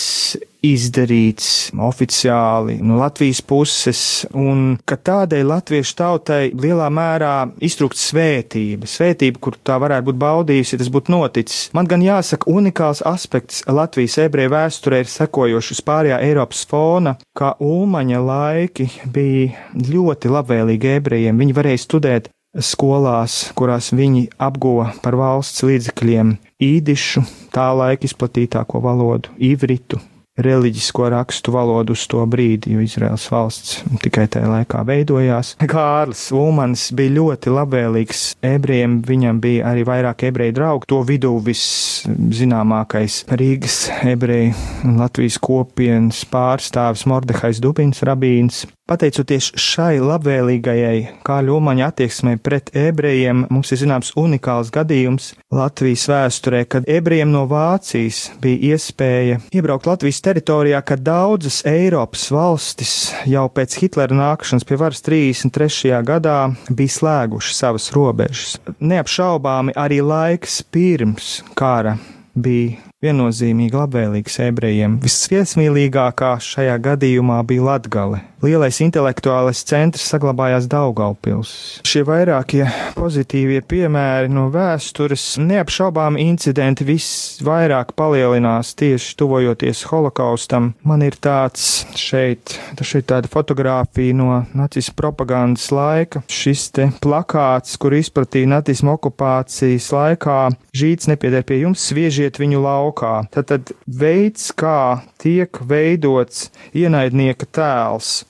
izdarīts 0.67 1.71
oficiāli 1.73 2.79
no 2.85 2.99
Latvijas 3.01 3.43
puses, 3.47 4.01
un 4.35 4.77
ka 4.89 4.99
tādai 4.99 5.43
latviešu 5.47 5.97
tautai 5.99 6.41
lielā 6.55 6.89
mērā 6.93 7.35
iztrūkst 7.65 8.11
svētība, 8.11 8.89
svētība, 8.91 9.41
kur 9.43 9.59
tā 9.67 9.79
varētu 9.83 10.11
būt 10.11 10.21
baudījusi, 10.23 10.75
ja 10.75 10.83
tas 10.83 10.93
būtu 10.93 11.15
noticis. 11.15 11.67
Man 11.77 11.91
gan 11.91 12.05
jāsaka, 12.05 12.51
unikāls 12.51 13.03
aspekts 13.07 13.63
Latvijas 13.67 14.19
ebreju 14.27 14.55
vēsturē 14.55 15.03
ir 15.05 15.13
sekojošs 15.13 15.77
uz 15.77 15.83
pārējā 15.87 16.23
Eiropas 16.27 16.65
fona, 16.71 17.17
kā 17.37 17.55
Ulmaņa 17.63 18.23
laiki 18.23 18.89
bija 19.13 19.67
ļoti 19.77 20.33
labvēlīgi 20.33 20.97
ebrejiem. 20.97 21.45
Viņi 21.45 21.57
varēja 21.57 21.85
studēt 21.85 22.33
skolās, 22.63 23.51
kurās 23.57 23.93
viņi 23.93 24.27
apguva 24.41 24.91
par 25.05 25.17
valsts 25.19 25.65
līdzekļiem 25.67 26.37
īdišu, 26.63 27.25
tā 27.53 27.69
laika 27.77 28.09
izplatītāko 28.09 28.81
valodu, 28.85 29.33
ivritu, 29.37 30.01
reliģisko 30.37 31.09
rakstu 31.13 31.55
valodu 31.55 31.97
uz 31.97 32.05
to 32.11 32.23
brīdi, 32.29 32.75
jo 32.77 32.85
Izraels 32.85 33.27
valsts 33.33 33.81
tikai 34.03 34.27
tajā 34.33 34.51
laikā 34.51 34.83
veidojās. 34.89 35.55
Kārlis 35.71 36.27
Ulmans 36.37 36.89
bija 36.97 37.15
ļoti 37.17 37.53
labvēlīgs 37.55 38.25
ebrejiem, 38.45 39.01
viņam 39.07 39.41
bija 39.43 39.73
arī 39.73 39.87
vairāk 39.89 40.27
ebreju 40.31 40.57
draugu, 40.59 40.89
to 40.91 41.03
vidū 41.09 41.33
viszināmākais 41.47 43.23
Rīgas 43.33 43.79
ebreju 44.05 44.55
un 44.87 45.01
Latvijas 45.01 45.41
kopienas 45.43 46.25
pārstāvis 46.31 47.07
Mordehais 47.09 47.63
Dubins 47.63 48.05
Rabīns, 48.07 48.65
Pateicoties 48.87 49.49
šai 49.59 49.97
labvēlīgajai 49.99 51.23
kāļu 51.27 51.57
umaņa 51.59 51.89
attieksmei 51.91 52.39
pret 52.39 52.69
ebrejiem, 52.79 53.41
mums 53.51 53.73
ir 53.75 53.81
zināms 53.81 54.13
unikāls 54.15 54.71
gadījums 54.71 55.33
Latvijas 55.51 56.05
vēsturē, 56.07 56.61
kad 56.71 56.87
ebrejiem 56.87 57.33
no 57.35 57.43
Vācijas 57.51 58.29
bija 58.39 58.77
iespēja 58.77 59.41
iebraukt 59.51 59.91
Latvijas 59.91 60.23
teritorijā, 60.23 60.85
kad 60.87 61.03
daudzas 61.03 61.65
Eiropas 61.67 62.29
valstis 62.31 62.95
jau 63.27 63.49
pēc 63.51 63.75
Hitlera 63.83 64.15
nākšanas 64.23 64.69
pie 64.69 64.79
varas 64.79 65.03
33. 65.03 65.91
gadā 66.07 66.39
bija 66.71 66.99
slēguši 67.01 67.59
savas 67.59 67.91
robežas. 67.97 68.61
Neapšaubāmi 68.79 69.75
arī 69.75 69.99
laiks 69.99 70.61
pirms 70.71 71.41
kara 71.59 71.99
bija 72.37 72.79
viennozīmīgi 73.05 73.77
labvēlīgs 73.77 74.39
ebrejiem. 74.47 74.99
Visviesmīlīgākā 75.03 76.37
šajā 76.43 76.77
gadījumā 76.87 77.43
bija 77.49 77.67
Latgale. 77.71 78.23
Lielais 78.47 78.79
intelektuālais 78.85 79.63
centrs 79.67 80.07
saglabājās 80.13 80.69
Daugaupils. 80.71 81.53
Šie 81.87 82.05
vairākie 82.07 82.65
pozitīvie 82.97 83.61
piemēri 83.67 84.31
no 84.33 84.47
vēstures 84.55 85.25
neapšaubām 85.43 86.19
incidenti 86.21 86.87
visvairāk 86.87 87.95
palielinās 87.99 88.75
tieši 88.79 89.17
tuvojoties 89.21 89.83
holokaustam. 89.91 90.73
Man 90.87 91.05
ir 91.07 91.19
tāds 91.23 91.85
šeit, 91.99 92.57
šeit 92.81 93.09
tāda 93.11 93.31
fotografija 93.33 94.17
no 94.17 94.43
nacismu 94.57 94.97
propagandas 94.97 95.69
laika. 95.75 96.23
Šis 96.31 96.69
te 96.77 96.89
plakāts, 97.03 97.77
kur 97.81 97.97
izplatīja 97.97 98.51
nacismu 98.57 98.95
okupācijas 98.97 99.91
laikā, 99.95 100.39
žīts 100.77 101.11
nepieder 101.11 101.45
pie 101.47 101.63
jums, 101.65 101.85
sviežiet 101.91 102.41
viņu 102.41 102.63
laukā. 102.65 103.15
Tad, 103.35 103.51
tad 103.51 103.75
veids, 103.87 104.51
kā 104.57 105.03
tiek 105.23 105.61
veidots 105.67 106.51
ienaidnieka 106.77 107.49
tēls. 107.57 108.25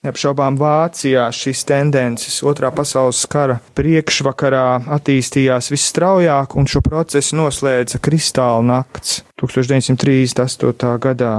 Neapšaubām 0.00 0.54
Vācijā 0.56 1.26
šīs 1.28 1.60
tendences 1.68 2.38
otrā 2.48 2.70
pasaules 2.72 3.18
kara 3.28 3.58
priekšvakarā 3.76 4.62
attīstījās 4.96 5.68
visstraujāk, 5.74 6.56
un 6.56 6.64
šo 6.64 6.80
procesu 6.86 7.36
noslēdza 7.36 8.00
Kristāla 8.00 8.62
nakts 8.64 9.18
1938. 9.44 10.94
gadā. 11.04 11.34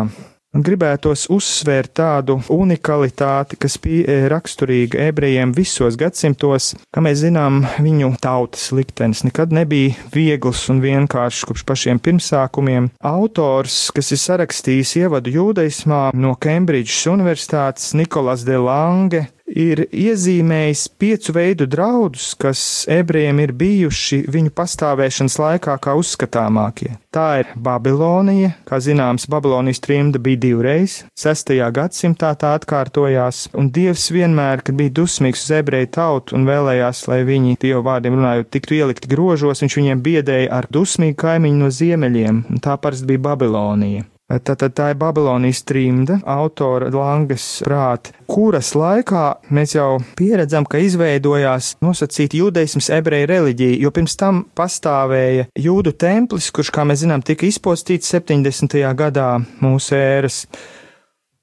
Gribētos 0.51 1.29
uzsvērt 1.31 1.93
tādu 1.95 2.33
unikalitāti, 2.51 3.55
kas 3.55 3.77
bija 3.79 4.27
raksturīga 4.33 5.05
ebrejiem 5.07 5.53
visos 5.55 5.95
gadsimtos, 5.95 6.73
kā 6.91 6.99
mēs 6.99 7.21
zinām, 7.21 7.61
viņu 7.79 8.09
tautas 8.19 8.65
liktenis 8.75 9.23
nekad 9.23 9.55
nebija 9.55 9.95
viegls 10.11 10.65
un 10.73 10.83
vienkāršs 10.83 11.45
kopš 11.47 11.63
pašiem 11.71 12.03
pirmsākumiem. 12.03 12.91
Autors, 12.99 13.77
kas 13.95 14.11
ir 14.11 14.19
sarakstījis 14.19 14.97
ievadu 15.05 15.31
jūdaismā 15.37 16.09
no 16.19 16.35
Kembridžas 16.35 17.07
Universitātes, 17.13 17.93
Nikolas 17.95 18.43
de 18.43 18.59
Lange, 18.59 19.29
ir 19.51 19.83
iezīmējis 19.91 20.85
piecu 20.99 21.35
veidu 21.35 21.67
draudus, 21.69 22.31
kas 22.39 22.61
ebrejiem 22.91 23.41
ir 23.43 23.53
bijuši 23.57 24.23
viņu 24.31 24.53
pastāvēšanas 24.55 25.37
laikā 25.41 25.77
kā 25.81 25.95
uzskatāmākie. 25.99 26.95
Tā 27.11 27.27
ir 27.41 27.51
Babilonija, 27.59 28.53
kā 28.67 28.79
zināms, 28.83 29.27
Babilonijas 29.31 29.81
trimda 29.83 30.19
bija 30.23 30.39
divreiz, 30.45 31.01
6. 31.19 31.51
gadsimtā 31.75 32.31
tā 32.39 32.53
atkārtojās, 32.59 33.49
un 33.57 33.67
Dievs 33.75 34.07
vienmēr, 34.15 34.63
kad 34.63 34.77
bija 34.79 34.95
dusmīgs 35.01 35.43
uz 35.45 35.55
ebreju 35.59 35.91
tautu 35.97 36.37
un 36.39 36.47
vēlējās, 36.47 37.03
lai 37.11 37.21
viņi, 37.27 37.57
Dieva 37.61 37.83
vārdiem 37.89 38.15
runājot, 38.19 38.51
tiktu 38.55 38.79
ielikti 38.79 39.11
grožos, 39.11 39.63
viņš 39.65 39.77
viņiem 39.81 40.05
biedēja 40.05 40.53
ar 40.61 40.69
dusmīgu 40.71 41.19
kaimiņu 41.25 41.61
no 41.65 41.71
ziemeļiem, 41.75 42.45
un 42.47 42.63
tā 42.63 42.79
parasti 42.79 43.11
bija 43.11 43.25
Babilonija. 43.31 44.07
Tātad 44.39 44.71
tā 44.77 44.91
ir 44.93 44.99
Babilonijas 45.01 45.63
trimda, 45.67 46.19
autora 46.29 46.87
Langas 46.93 47.45
prāta, 47.65 48.13
kuras 48.31 48.71
laikā 48.77 49.23
mēs 49.51 49.75
jau 49.75 49.97
pieredzam, 50.17 50.67
ka 50.69 50.79
izveidojās 50.79 51.73
nosacīta 51.83 52.39
judaisms 52.39 52.91
ebreju 52.95 53.29
reliģija, 53.31 53.79
jo 53.83 53.91
pirms 53.91 54.15
tam 54.19 54.43
pastāvēja 54.55 55.49
jūdu 55.59 55.95
templis, 55.99 56.51
kurš, 56.55 56.71
kā 56.71 56.85
mēs 56.87 57.03
zinām, 57.03 57.25
tika 57.25 57.47
izpostīts 57.49 58.13
70. 58.15 58.77
gadā 58.95 59.29
mūsu 59.63 59.97
ēras. 59.99 60.45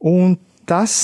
Un 0.08 0.38
tas 0.68 0.94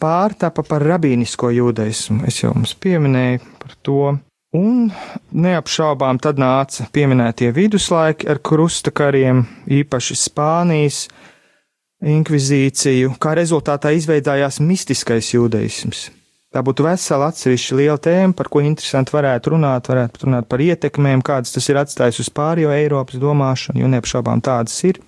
pārtapa 0.00 0.64
par 0.68 0.84
rabīnisko 0.84 1.50
judaismu. 1.56 2.22
Es 2.28 2.42
jau 2.42 2.52
jums 2.54 2.76
pieminēju 2.80 3.42
par 3.60 3.76
to. 3.82 4.14
Un 4.54 4.84
neapšaubām 5.34 6.20
tad 6.22 6.38
nāca 6.38 6.86
pieminētie 6.94 7.48
viduslaiki 7.56 8.28
ar 8.30 8.38
krustakariem, 8.38 9.40
īpaši 9.66 10.14
Spānijas, 10.14 11.08
inkvizīciju, 12.04 13.14
kā 13.20 13.34
rezultātā 13.38 13.94
izveidojās 13.96 14.60
mistiskais 14.60 15.32
jūdaisms. 15.34 16.10
Tā 16.54 16.62
būtu 16.62 16.84
vesela 16.86 17.32
atsevišķa 17.32 17.76
liela 17.80 17.98
tēma, 17.98 18.36
par 18.38 18.46
ko 18.52 18.60
interesanti 18.62 19.14
varētu 19.16 19.56
runāt, 19.56 19.88
varētu 19.90 20.28
runāt 20.28 20.46
par 20.46 20.62
ietekmēm, 20.62 21.24
kādas 21.26 21.50
tas 21.56 21.66
ir 21.66 21.80
atstājis 21.80 22.20
uz 22.22 22.30
pārējo 22.30 22.70
Eiropas 22.70 23.18
domāšanu, 23.18 23.82
jo 23.82 23.90
neapšaubām 23.90 24.44
tādas 24.44 24.76
ir. 24.86 25.00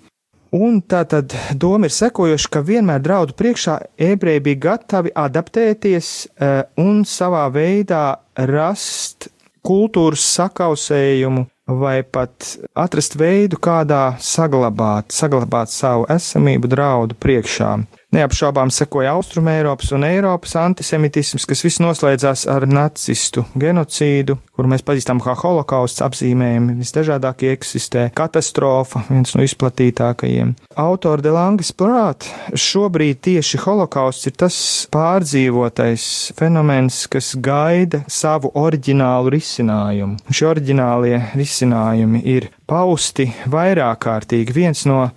Un 0.57 0.81
tā 0.83 1.05
tad 1.07 1.35
doma 1.55 1.87
ir 1.87 1.95
sekojoša, 1.95 2.51
ka 2.51 2.63
vienmēr 2.67 3.03
draudu 3.03 3.35
priekšā 3.39 3.77
ebreji 4.09 4.43
bija 4.43 4.63
gatavi 4.67 5.13
adaptēties 5.15 6.11
uh, 6.27 6.63
un 6.83 7.05
savā 7.07 7.45
veidā 7.55 8.05
rast 8.51 9.29
kultūras 9.67 10.27
sakausējumu 10.37 11.47
vai 11.66 12.02
pat 12.02 12.57
atrast 12.79 13.16
veidu, 13.18 13.59
kādā 13.59 14.16
saglabāt, 14.22 15.11
saglabāt 15.11 15.72
savu 15.74 16.07
esamību 16.12 16.70
draudu 16.70 17.18
priekšā. 17.18 17.72
Neapšaubām 18.16 18.70
sekoja 18.72 19.11
Austrum 19.12 19.48
Eiropas 19.52 19.90
un 19.92 20.05
Eiropas 20.07 20.55
antisemitisms, 20.57 21.44
kas 21.44 21.61
viss 21.66 21.83
noslēdzās 21.85 22.46
ar 22.48 22.64
nacistu 22.64 23.42
genocīdu, 23.61 24.38
kuru 24.57 24.70
mēs 24.72 24.85
pazīstam 24.87 25.20
kā 25.20 25.35
holokausts 25.37 26.00
apzīmējumi, 26.07 26.79
visdažādākie 26.79 27.50
eksistē, 27.52 28.07
katastrofa, 28.16 29.02
viens 29.11 29.37
no 29.37 29.44
izplatītākajiem. 29.44 30.55
Autora 30.81 31.26
Delangas 31.29 31.74
prāt, 31.76 32.31
šobrīd 32.57 33.20
tieši 33.29 33.61
holokausts 33.66 34.33
ir 34.33 34.38
tas 34.46 34.57
pārdzīvotais 34.96 36.09
fenomens, 36.40 37.05
kas 37.12 37.35
gaida 37.37 38.00
savu 38.09 38.55
oriģinālu 38.57 39.37
risinājumu. 39.37 40.22
Šie 40.33 40.52
oriģinālie 40.55 41.20
risinājumi 41.37 42.24
ir 42.24 42.48
pausti 42.64 43.29
vairāk 43.52 44.07
kārtīgi. 44.09 44.57
Viens 44.57 44.88
no 44.88 45.11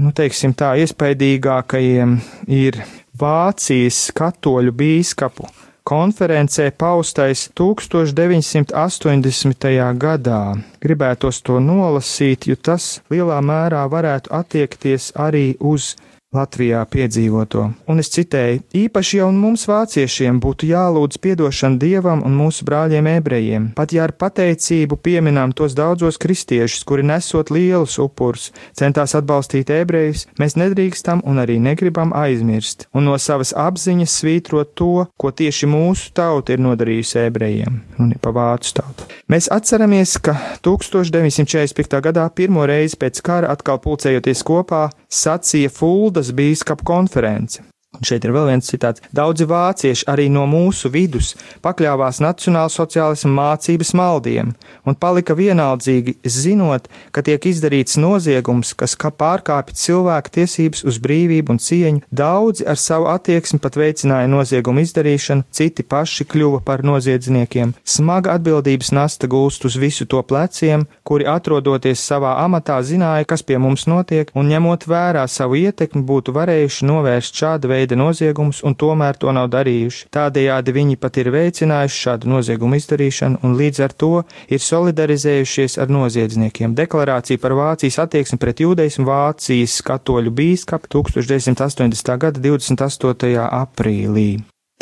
nu, 0.00 0.12
teiksim 0.16 0.54
tā, 0.56 0.72
iespaidīgākajiem 0.82 2.16
ir 2.52 2.80
Vācijas 3.18 4.06
katoļu 4.16 4.72
bīskapu 4.76 5.48
konferencē 5.84 6.70
paustais 6.78 7.50
1980. 7.58 9.66
gadā. 9.98 10.54
Gribētos 10.82 11.42
to 11.42 11.60
nolasīt, 11.60 12.46
jo 12.46 12.56
tas 12.56 13.02
lielā 13.10 13.40
mērā 13.42 13.90
varētu 13.90 14.30
attiekties 14.32 15.12
arī 15.18 15.56
uz 15.58 15.96
Latvijā 16.32 16.80
piedzīvoto. 16.88 17.66
Un 17.92 18.00
es 18.00 18.08
citēju: 18.14 18.62
īpaši 18.72 19.18
jau 19.18 19.28
mums, 19.36 19.66
vāciešiem, 19.68 20.40
būtu 20.40 20.70
jālūdz 20.70 21.20
atdošana 21.20 21.76
dievam 21.76 22.22
un 22.24 22.32
mūsu 22.36 22.64
brāļiem 22.64 23.08
ebrejiem, 23.18 23.68
pat 23.76 23.92
ja 23.92 24.06
ar 24.06 24.14
pateicību 24.16 24.96
pieminām 24.96 25.52
tos 25.52 25.74
daudzos 25.76 26.16
kristiešus, 26.22 26.84
kuri 26.88 27.04
nesot 27.04 27.50
lielus 27.52 27.98
upurus, 28.00 28.50
centās 28.72 29.12
atbalstīt 29.18 29.70
ebrejus, 29.70 30.26
mēs 30.40 30.56
nedrīkstam 30.56 31.20
un 31.28 31.42
arī 31.42 31.58
negribam 31.60 32.14
aizmirst, 32.16 32.88
un 32.94 33.10
no 33.10 33.18
savas 33.18 33.52
apziņas 33.52 34.16
svītrot 34.22 34.72
to, 34.78 35.06
ko 35.16 35.30
tieši 35.30 35.68
mūsu 35.68 36.14
tauta 36.16 36.56
ir 36.56 36.64
nodarījusi 36.64 37.20
ebrejiem, 37.26 37.82
un 38.00 38.14
pa 38.22 38.32
vācu 38.32 38.72
tautu. 38.80 39.08
Mēs 39.32 39.50
atceramies, 39.52 40.16
ka 40.22 40.36
1945. 40.64 42.00
gadā 42.04 42.24
pirmo 42.34 42.64
reizi 42.68 42.98
pēc 43.00 43.20
kara 43.24 43.52
atkal 43.52 43.80
pulcējoties 43.82 44.44
kopā, 44.46 44.88
sacīja 45.12 45.70
Fulda 45.72 46.21
Rodas 46.22 46.36
bīskapa 46.38 46.84
konference. 46.86 47.64
Un 47.92 48.06
šeit 48.08 48.24
ir 48.24 48.32
vēl 48.32 48.46
viens 48.48 48.64
citāts. 48.64 49.02
Daudzi 49.12 49.44
vācieši 49.44 50.06
arī 50.08 50.24
no 50.32 50.46
mūsu 50.48 50.88
vidus 50.88 51.34
pakļāvās 51.60 52.22
nacionālsociālismu 52.24 53.32
mācības 53.36 53.90
maldiem 53.98 54.54
un 54.88 54.96
palika 54.96 55.36
vienaldzīgi, 55.36 56.14
zinot, 56.24 56.88
ka 57.12 57.20
tiek 57.22 57.44
izdarīts 57.50 57.98
noziegums, 58.00 58.72
kas 58.80 58.96
kā 58.96 59.10
pārkāpj 59.12 59.76
cilvēku 59.76 60.32
tiesības 60.38 60.86
uz 60.88 60.98
brīvību 61.04 61.52
un 61.52 61.60
cieņu. 61.60 62.00
Daudzi 62.08 62.64
ar 62.64 62.80
savu 62.80 63.10
attieksmi 63.12 63.60
pat 63.60 63.76
veicināja 63.76 64.30
noziegumu 64.32 64.80
izdarīšanu, 64.86 65.44
citi 65.52 65.84
paši 65.84 66.24
kļuva 66.32 66.62
par 66.64 66.86
noziedzniekiem. 66.88 67.76
Smaga 67.84 68.38
atbildības 68.38 68.94
nasta 68.96 69.28
gulst 69.28 69.68
uz 69.68 69.76
visu 69.76 70.08
to 70.08 70.24
pleciem, 70.24 70.88
kuri 71.04 71.28
atrodoties 71.28 72.00
savā 72.08 72.38
amatā 72.40 72.80
zināja, 72.80 73.28
kas 73.28 73.44
pie 73.44 73.60
mums 73.60 73.84
notiek, 73.84 74.32
un 74.32 74.48
ņemot 74.48 74.88
vērā 74.88 75.28
savu 75.28 75.60
ietekmi, 75.60 76.06
būtu 76.08 76.32
varējuši 76.40 76.88
novērst 76.88 77.44
šādu 77.44 77.68
veidu 77.68 77.81
veida 77.82 77.98
noziegumus 77.98 78.62
un 78.62 78.76
tomēr 78.78 79.18
to 79.18 79.32
nav 79.34 79.50
darījuši. 79.52 80.06
Tādējādi 80.14 80.74
viņi 80.78 80.98
pat 81.02 81.18
ir 81.20 81.32
veicinājuši 81.34 82.02
šādu 82.06 82.30
noziegumu 82.32 82.78
izdarīšanu 82.78 83.42
un 83.42 83.56
līdz 83.58 83.82
ar 83.86 83.96
to 83.98 84.12
ir 84.48 84.62
solidarizējušies 84.62 85.78
ar 85.82 85.92
noziedzniekiem. 85.92 86.76
Deklarācija 86.78 87.42
par 87.42 87.56
Vācijas 87.58 87.98
attieksmi 88.06 88.38
pret 88.42 88.62
jūdeismu 88.62 89.08
Vācijas 89.08 89.80
katoļu 89.86 90.34
bīskapu 90.38 90.94
1980. 91.00 92.16
gada 92.22 92.46
28. 92.48 93.36
aprīlī. 93.50 94.30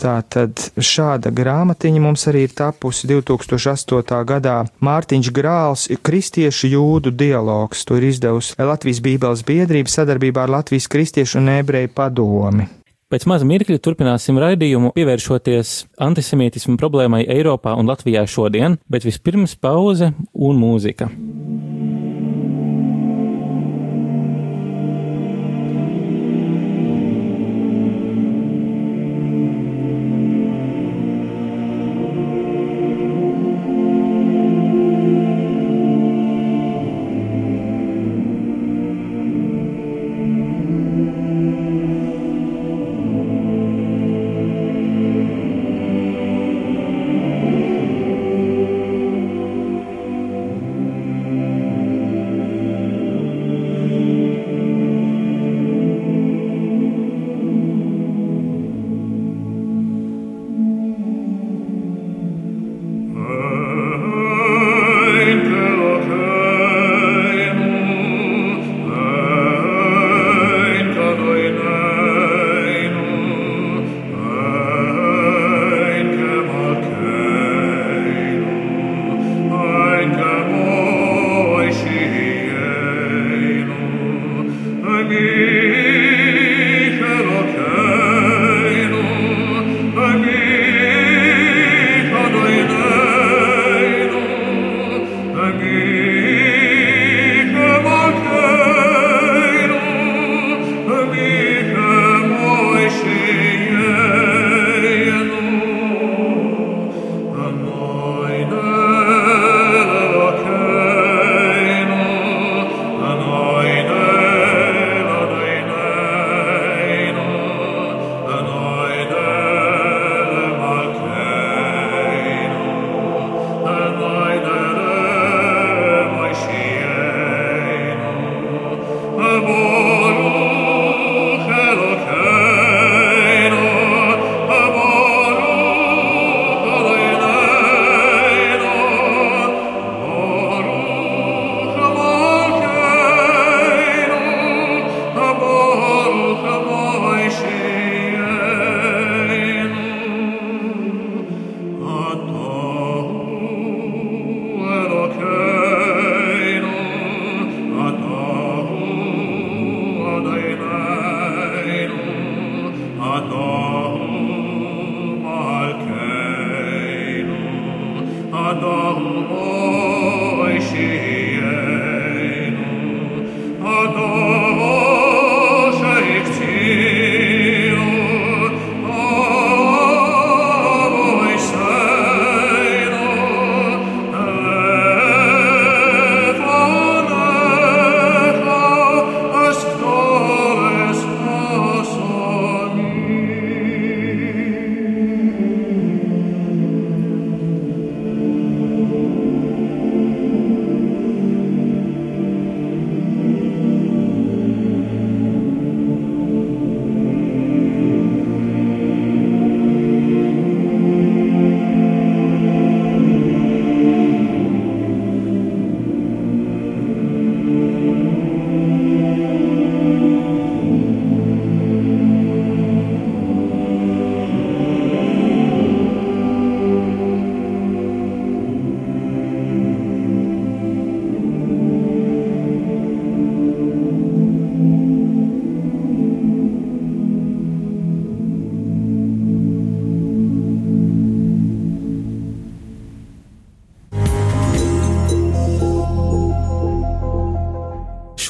Tātad 0.01 0.57
šāda 0.81 1.29
grāmatiņa 1.35 2.01
mums 2.01 2.25
arī 2.31 2.47
ir 2.47 2.55
tapusi 2.57 3.09
2008. 3.11 4.23
gadā. 4.31 4.57
Mārtiņš 4.81 5.31
Grāls 5.37 5.87
kristiešu 6.01 6.73
jūdu 6.73 7.13
dialogs, 7.13 7.85
to 7.85 8.01
ir 8.01 8.09
izdevusi 8.09 8.57
Latvijas 8.57 9.03
Bībeles 9.05 9.45
biedrība 9.45 9.93
sadarbībā 9.93 10.47
ar 10.47 10.57
Latvijas 10.61 10.89
kristiešu 10.89 11.43
un 11.43 11.53
ebreju 11.61 11.93
padomi. 11.93 12.71
Pēc 13.11 13.25
maza 13.27 13.43
mirkļa 13.43 13.81
turpināsim 13.83 14.37
raidījumu, 14.39 14.93
pievēršoties 14.95 15.73
antisemītismu 16.07 16.77
problēmai 16.79 17.25
Eiropā 17.35 17.73
un 17.75 17.91
Latvijā 17.91 18.23
šodien, 18.31 18.79
bet 18.87 19.03
vispirms 19.09 19.57
pauze 19.59 20.13
un 20.31 20.61
mūzika. 20.63 21.11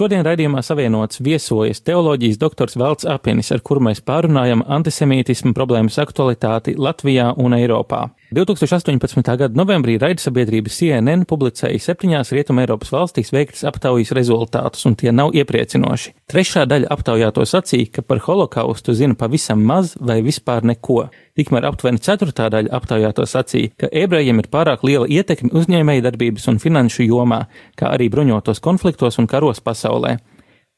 Šodien 0.01 0.23
raidījumā 0.25 0.63
savienots 0.65 1.19
viesojas 1.21 1.83
teoloģijas 1.85 2.39
doktors 2.41 2.79
Velts 2.81 3.05
Apinis, 3.05 3.51
ar 3.53 3.61
kuru 3.61 3.83
mēs 3.85 3.99
pārunājam 4.01 4.63
antisemītismu 4.65 5.53
problēmas 5.53 5.99
aktualitāti 6.01 6.73
Latvijā 6.81 7.35
un 7.37 7.53
Eiropā. 7.59 8.07
2018. 8.33 9.21
gada 9.37 9.59
novembrī 9.59 9.99
raidsabiedrība 10.01 10.73
CNN 10.73 11.27
publicēja 11.29 11.83
septiņās 11.85 12.33
Rietumē 12.33 12.65
Eiropas 12.65 12.95
valstīs 12.95 13.35
veiktas 13.35 13.67
aptaujas 13.69 14.15
rezultātus, 14.17 14.87
un 14.89 14.97
tie 14.97 15.13
nav 15.13 15.35
iepriecinoši. 15.37 16.15
Trešā 16.33 16.65
daļa 16.71 16.89
aptaujāto 16.97 17.45
sacīja, 17.45 17.91
ka 17.99 18.07
par 18.07 18.25
holokaustu 18.25 18.97
zina 18.97 19.19
pavisam 19.21 19.61
maz 19.61 19.99
vai 20.01 20.23
vispār 20.25 20.65
neko. 20.65 21.11
Tikmēr 21.41 21.65
aptuveni 21.71 22.03
ceturtā 22.05 22.51
daļa 22.53 22.69
aptaujāto 22.77 23.25
sacīja, 23.25 23.71
ka 23.81 23.89
ebrejiem 23.97 24.43
ir 24.43 24.49
pārāk 24.53 24.83
liela 24.85 25.07
ietekme 25.09 25.49
uzņēmēja 25.57 26.05
darbības 26.05 26.51
un 26.53 26.59
finanšu 26.61 27.07
jomā, 27.07 27.47
kā 27.81 27.95
arī 27.95 28.11
bruņotos 28.13 28.61
konfliktos 28.61 29.17
un 29.23 29.29
karos 29.31 29.63
pasaulē. 29.65 30.19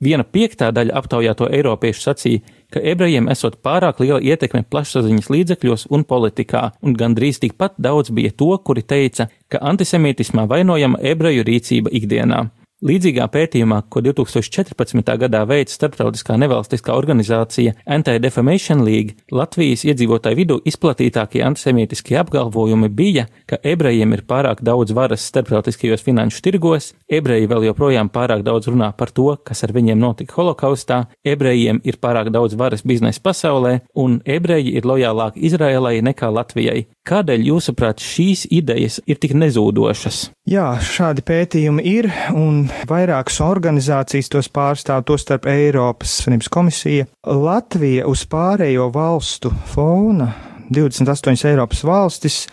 Viena 0.02 0.22
piektā 0.22 0.70
daļa 0.74 0.94
aptaujāto 1.00 1.48
eiropiešu 1.50 2.04
sacīja, 2.04 2.44
ka 2.70 2.82
ebrejiem 2.94 3.26
esot 3.34 3.58
pārāk 3.66 4.04
liela 4.04 4.22
ietekme 4.22 4.62
plašsaziņas 4.70 5.30
līdzekļos 5.34 5.88
un 5.90 6.06
politikā, 6.06 6.62
un 6.86 6.94
gandrīz 6.94 7.42
tikpat 7.42 7.74
daudz 7.82 8.14
bija 8.14 8.30
to, 8.30 8.54
kuri 8.62 8.86
teica, 8.86 9.32
ka 9.50 9.62
antisemītismā 9.66 10.46
vainojama 10.50 11.02
ebreju 11.02 11.42
rīcība 11.50 11.90
ikdienā. 11.90 12.44
Līdzīgā 12.82 13.28
pētījumā, 13.30 13.76
ko 13.94 14.00
2014. 14.02 15.12
gadā 15.22 15.44
veica 15.46 15.70
starptautiskā 15.70 16.34
nevalstiskā 16.42 16.96
organizācija 16.98 17.76
Anti-Defamation 17.86 18.80
League, 18.82 19.14
Latvijas 19.30 19.84
iedzīvotāju 19.86 20.38
vidū 20.40 20.56
izplatītākie 20.66 21.44
antisemītiskie 21.46 22.16
apgalvojumi 22.18 22.88
bija, 22.90 23.28
ka 23.46 23.60
ebrejiem 23.62 24.16
ir 24.16 24.24
pārāk 24.26 24.64
daudz 24.66 24.90
varas 24.98 25.22
starptautiskajos 25.30 26.02
finanšu 26.02 26.42
tirgos, 26.42 26.90
ebreji 27.06 27.46
vēl 27.52 27.68
joprojām 27.68 28.10
pārāk 28.10 28.42
daudz 28.42 28.66
runā 28.72 28.90
par 28.98 29.14
to, 29.14 29.28
kas 29.46 29.62
ar 29.62 29.76
viņiem 29.78 30.02
notika 30.02 30.40
holokaustā, 30.40 31.04
ebrejiem 31.22 31.78
ir 31.86 32.00
pārāk 32.02 32.32
daudz 32.34 32.58
varas 32.58 32.82
biznesa 32.82 33.22
pasaulē, 33.22 33.76
un 33.94 34.18
ebreji 34.26 34.74
ir 34.74 34.90
lojālāki 34.90 35.46
Izraēlai 35.46 36.00
nekā 36.02 36.34
Latvijai. 36.34 36.88
Kādēļ, 37.02 37.48
jūsuprāt, 37.48 37.98
šīs 37.98 38.44
idejas 38.54 39.00
ir 39.10 39.18
tik 39.18 39.32
nezūdošas? 39.34 40.18
Jā, 40.46 40.68
šādi 40.86 41.24
pētījumi 41.26 41.82
ir, 41.90 42.06
un 42.30 42.60
vairākas 42.86 43.40
organizācijas 43.42 44.30
tos 44.30 44.48
pārstāv, 44.54 45.02
tostarp 45.08 45.48
Eiropas 45.50 46.12
Savienības 46.20 46.50
komisija. 46.54 47.08
Latvija 47.26 48.06
uz 48.06 48.22
pārējo 48.30 48.86
valstu 48.94 49.50
fona, 49.72 50.30
28 50.70 51.50
Eiropas 51.50 51.82
valstis, 51.82 52.44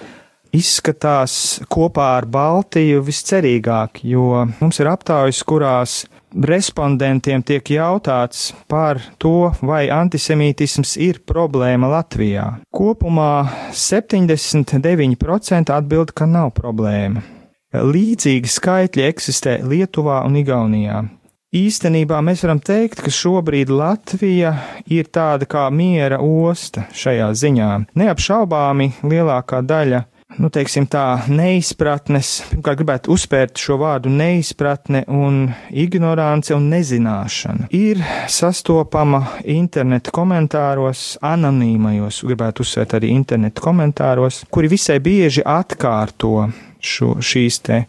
izskatās 0.56 1.60
kopā 1.72 2.18
ar 2.20 2.26
Baltiju 2.30 3.02
viscerīgāk, 3.06 4.04
jo 4.04 4.46
mums 4.60 4.80
ir 4.82 4.88
aptaujas, 4.92 5.44
kurās 5.48 6.06
respondentiem 6.30 7.42
tiek 7.46 7.70
jautāts 7.74 8.54
par 8.70 9.02
to, 9.22 9.52
vai 9.66 9.90
antisemītisms 9.94 10.98
ir 11.02 11.20
problēma 11.26 11.88
Latvijā. 11.90 12.60
Kopumā 12.74 13.50
79% 13.74 15.74
atbild, 15.74 16.12
ka 16.14 16.26
nav 16.30 16.52
problēma. 16.58 17.22
Līdzīgi 17.70 18.50
skaitļi 18.50 19.04
eksistē 19.06 19.62
Lietuvā 19.62 20.26
un 20.26 20.36
Igaunijā. 20.42 21.04
Īstenībā 21.50 22.22
mēs 22.22 22.44
varam 22.46 22.60
teikt, 22.62 23.02
ka 23.02 23.10
šobrīd 23.14 23.72
Latvija 23.74 24.52
ir 24.86 25.10
tāda 25.10 25.50
kā 25.50 25.66
miera 25.74 26.22
osta 26.22 26.86
šajā 26.94 27.34
ziņā. 27.42 27.70
Neapšaubāmi 27.98 28.92
lielākā 29.02 29.66
daļa, 29.66 30.04
nu, 30.40 30.50
teiksim 30.54 30.88
tā, 30.90 31.04
neizpratnes, 31.32 32.32
pirmkārt 32.50 32.80
gribētu 32.80 33.14
uzspērt 33.14 33.60
šo 33.60 33.80
vārdu 33.82 34.12
neizpratne 34.14 35.04
un 35.12 35.42
ignorance 35.70 36.56
un 36.56 36.70
nezināšana, 36.72 37.70
ir 37.76 38.02
sastopama 38.32 39.22
interneta 39.44 40.14
komentāros, 40.16 41.18
anonīmajos, 41.26 42.24
gribētu 42.28 42.66
uzsvērt 42.66 42.98
arī 43.00 43.12
interneta 43.16 43.64
komentāros, 43.64 44.44
kuri 44.52 44.72
visai 44.72 45.00
bieži 45.04 45.44
atkārto 45.46 46.50
šo, 46.80 47.18
šīs 47.20 47.60
te 47.66 47.84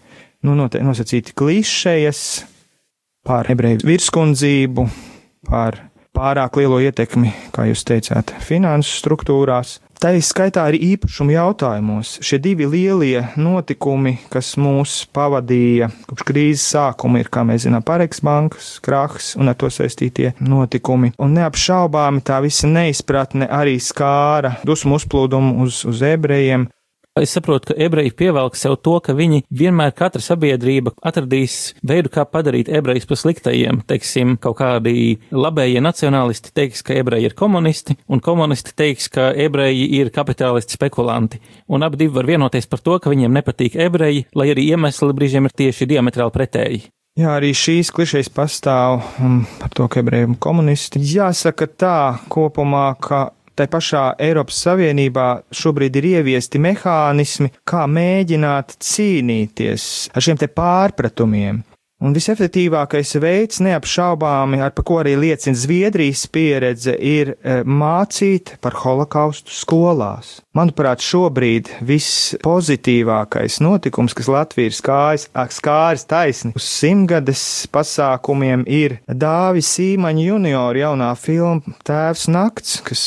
nu, 0.47 0.57
nosacīti 0.57 1.37
klišejas 1.37 2.25
par 3.27 3.51
ebreju 3.53 3.85
virskundzību, 3.87 4.87
par 5.49 5.79
pārāk 6.17 6.59
lielo 6.61 6.81
ietekmi, 6.83 7.33
kā 7.55 7.69
jūs 7.69 7.85
teicāt, 7.87 8.35
finansu 8.45 8.97
struktūrās. 8.99 9.79
Tā 10.01 10.15
ir 10.17 10.23
skaitā 10.25 10.63
arī 10.65 10.79
īpašumu 10.95 11.35
jautājumos. 11.35 12.15
Šie 12.25 12.39
divi 12.41 12.65
lielie 12.65 13.21
notikumi, 13.37 14.15
kas 14.33 14.55
mūs 14.57 14.95
pavadīja 15.13 15.91
kopš 16.09 16.25
krīzes 16.31 16.65
sākuma, 16.73 17.21
ir, 17.21 17.29
kā 17.29 17.43
mēs 17.45 17.67
zinām, 17.67 17.85
Pareks 17.85 18.25
bankas 18.25 18.71
krahs 18.81 19.35
un 19.37 19.53
ar 19.53 19.59
to 19.61 19.69
saistītie 19.69 20.33
notikumi. 20.41 21.13
Un 21.21 21.37
neapšaubāmi 21.37 22.25
tā 22.25 22.41
visa 22.41 22.71
neizpratne 22.73 23.51
arī 23.53 23.77
skāra 23.77 24.55
dusmu 24.65 24.97
uzplūdumu 24.97 25.67
uz, 25.67 25.83
uz 25.85 26.01
ebrejiem, 26.09 26.71
Es 27.19 27.33
saprotu, 27.35 27.73
ka 27.73 27.75
ebreji 27.83 28.13
pievelk 28.15 28.55
sev 28.55 28.77
to, 28.87 28.93
ka 29.03 29.17
viņi 29.19 29.43
vienmēr 29.51 29.91
katra 29.99 30.23
sabiedrība 30.23 30.93
atradīs 31.03 31.73
veidu, 31.83 32.13
kā 32.15 32.23
padarīt 32.23 32.71
ebrejus 32.71 33.09
par 33.11 33.19
sliktajiem. 33.19 33.81
Teiksim, 33.91 34.37
kaut 34.39 34.61
kādi 34.61 35.17
labējie 35.35 35.83
nacionālisti 35.83 36.55
teiks, 36.55 36.85
ka 36.87 36.95
ebreji 37.01 37.27
ir 37.27 37.35
komunisti, 37.35 37.99
un 38.07 38.23
komunisti 38.23 38.77
teiks, 38.79 39.11
ka 39.11 39.33
ebreji 39.35 39.89
ir 39.99 40.13
kapitālisti 40.15 40.79
spekulanti. 40.79 41.43
Un 41.67 41.83
abi 41.83 42.05
divi 42.05 42.15
var 42.15 42.31
vienoties 42.31 42.71
par 42.71 42.85
to, 42.87 43.01
ka 43.03 43.11
viņiem 43.11 43.35
nepatīk 43.41 43.75
ebreji, 43.89 44.29
lai 44.39 44.53
arī 44.55 44.71
iemesli 44.71 45.11
brīžiem 45.19 45.51
ir 45.51 45.59
tieši 45.65 45.91
diametrāli 45.91 46.37
pretēji. 46.39 46.83
Jā, 47.19 47.35
arī 47.41 47.51
šīs 47.59 47.91
klišejas 47.91 48.31
pastāv 48.31 49.01
um, 49.19 49.43
par 49.59 49.75
to, 49.75 49.91
ka 49.91 49.99
ebreji 49.99 50.29
ir 50.29 50.39
komunisti. 50.39 51.03
Jāsaka 51.11 51.67
tā 51.67 51.97
kopumā, 52.31 52.87
ka 53.03 53.33
tai 53.61 53.69
pašā 53.69 54.05
Eiropas 54.25 54.57
Savienībā 54.65 55.27
šobrīd 55.53 55.99
ir 56.01 56.07
ieviesti 56.15 56.61
mehānismi, 56.63 57.51
kā 57.69 57.85
mēģināt 57.91 58.79
cīnīties 58.81 59.85
ar 60.15 60.25
šiem 60.25 60.41
te 60.41 60.49
pārpratumiem. 60.49 61.61
Un 62.01 62.15
visefektīvākais 62.17 63.11
veids, 63.21 63.59
neapšaubāmi, 63.61 64.63
ar 64.65 64.73
ko 64.73 65.03
arī 65.03 65.19
liecina 65.21 65.59
Zviedrijas 65.61 66.23
pieredze, 66.33 66.95
ir 66.97 67.35
e, 67.35 67.59
mācīt 67.69 68.55
par 68.65 68.79
holokaustu 68.81 69.53
skolās. 69.53 70.39
Manuprāt, 70.51 70.99
šobrīd 70.99 71.69
viss 71.87 72.33
pozitīvākais 72.43 73.61
notikums, 73.63 74.17
kas 74.19 74.27
Latvija 74.27 74.67
ir 74.67 74.75
skājis, 74.75 75.29
skāris 75.55 76.03
taisni 76.11 76.51
uz 76.59 76.65
simtgades 76.67 77.43
pasākumiem, 77.71 78.65
ir 78.67 78.97
Dāvis 79.07 79.71
Sīmaņa 79.77 80.25
junior 80.25 80.75
jaunā 80.75 81.13
filma 81.15 81.77
Tēvs 81.87 82.27
nakts, 82.35 82.81
kas 82.83 83.03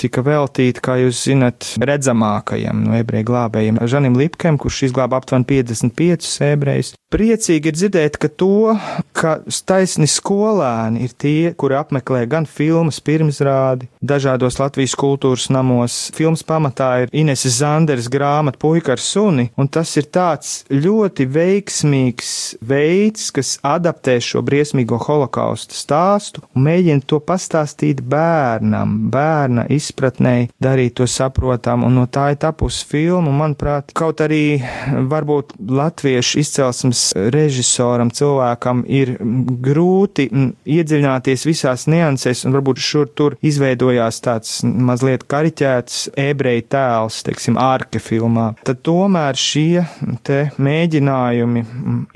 tika 0.00 0.24
veltīta, 0.24 0.80
kā 0.80 0.96
jūs 1.02 1.26
zinat, 1.28 1.74
redzamākajam 1.76 2.80
no 2.86 2.96
ebreju 2.96 3.34
glābējiem, 3.34 3.82
Žanim 3.84 4.16
Lipkem, 4.16 4.56
kurš 4.56 4.86
izglāba 4.88 5.20
aptuveni 5.20 5.44
55 5.60 6.38
ebrejus. 6.48 6.94
Priecīgi 7.12 7.70
ir 7.70 7.76
dzirdēt, 7.76 8.16
ka 8.20 8.28
to, 8.28 8.74
ka 9.16 9.38
taisni 9.68 10.04
skolēni 10.08 11.06
ir 11.06 11.12
tie, 11.16 11.52
kuri 11.56 11.78
apmeklē 11.78 12.26
gan 12.28 12.44
filmas 12.48 13.00
pirmsrādi, 13.04 13.88
dažādos 14.04 14.60
Latvijas 14.60 14.96
kultūras 15.00 15.48
namos. 15.52 15.96
Filmas 16.16 16.44
pamatā 16.44 16.77
ir 17.02 17.12
Ineses 17.12 17.58
Zanders 17.60 18.08
grāmata 18.12 18.58
Puika 18.60 18.94
ar 18.94 19.02
suni, 19.02 19.48
un 19.58 19.68
tas 19.68 19.90
ir 19.98 20.08
tāds 20.14 20.62
ļoti 20.70 21.26
veiksmīgs 21.34 22.32
veids, 22.68 23.30
kas 23.34 23.56
adaptē 23.66 24.18
šo 24.22 24.42
briesmīgo 24.46 24.98
holokausta 25.02 25.76
stāstu 25.76 26.42
un 26.54 26.66
mēģina 26.68 27.06
to 27.08 27.20
pastāstīt 27.24 28.02
bērnam, 28.02 28.94
bērna 29.12 29.66
izpratnē, 29.74 30.36
darīt 30.62 30.98
to 30.98 31.08
saprotam, 31.10 31.84
un 31.86 31.98
no 32.00 32.06
tā 32.10 32.30
ir 32.34 32.40
tapusi 32.42 32.86
filma, 32.88 33.32
manuprāt, 33.34 33.92
kaut 33.96 34.22
arī 34.24 34.58
varbūt 35.10 35.56
latviešu 35.58 36.42
izcelsmes 36.42 37.04
režisoram, 37.34 38.12
cilvēkam 38.14 38.84
ir 38.88 39.16
grūti 39.64 40.28
iedziļināties 40.78 41.46
visās 41.48 41.86
niansēs, 41.90 42.44
un 42.46 42.56
varbūt 42.56 42.82
šur 42.82 43.10
tur 43.18 43.38
izveidojās 43.44 44.22
tāds 44.24 44.58
mazliet 44.64 45.26
kariķēts 45.30 46.08
ebreju 46.18 46.67
tēls, 46.70 47.22
teiksim, 47.26 47.58
ārke 47.60 48.00
filmā. 48.02 48.50
Tad 48.66 48.82
tomēr 48.86 49.38
šie 49.38 49.84
te 50.26 50.40
mēģinājumi 50.60 51.64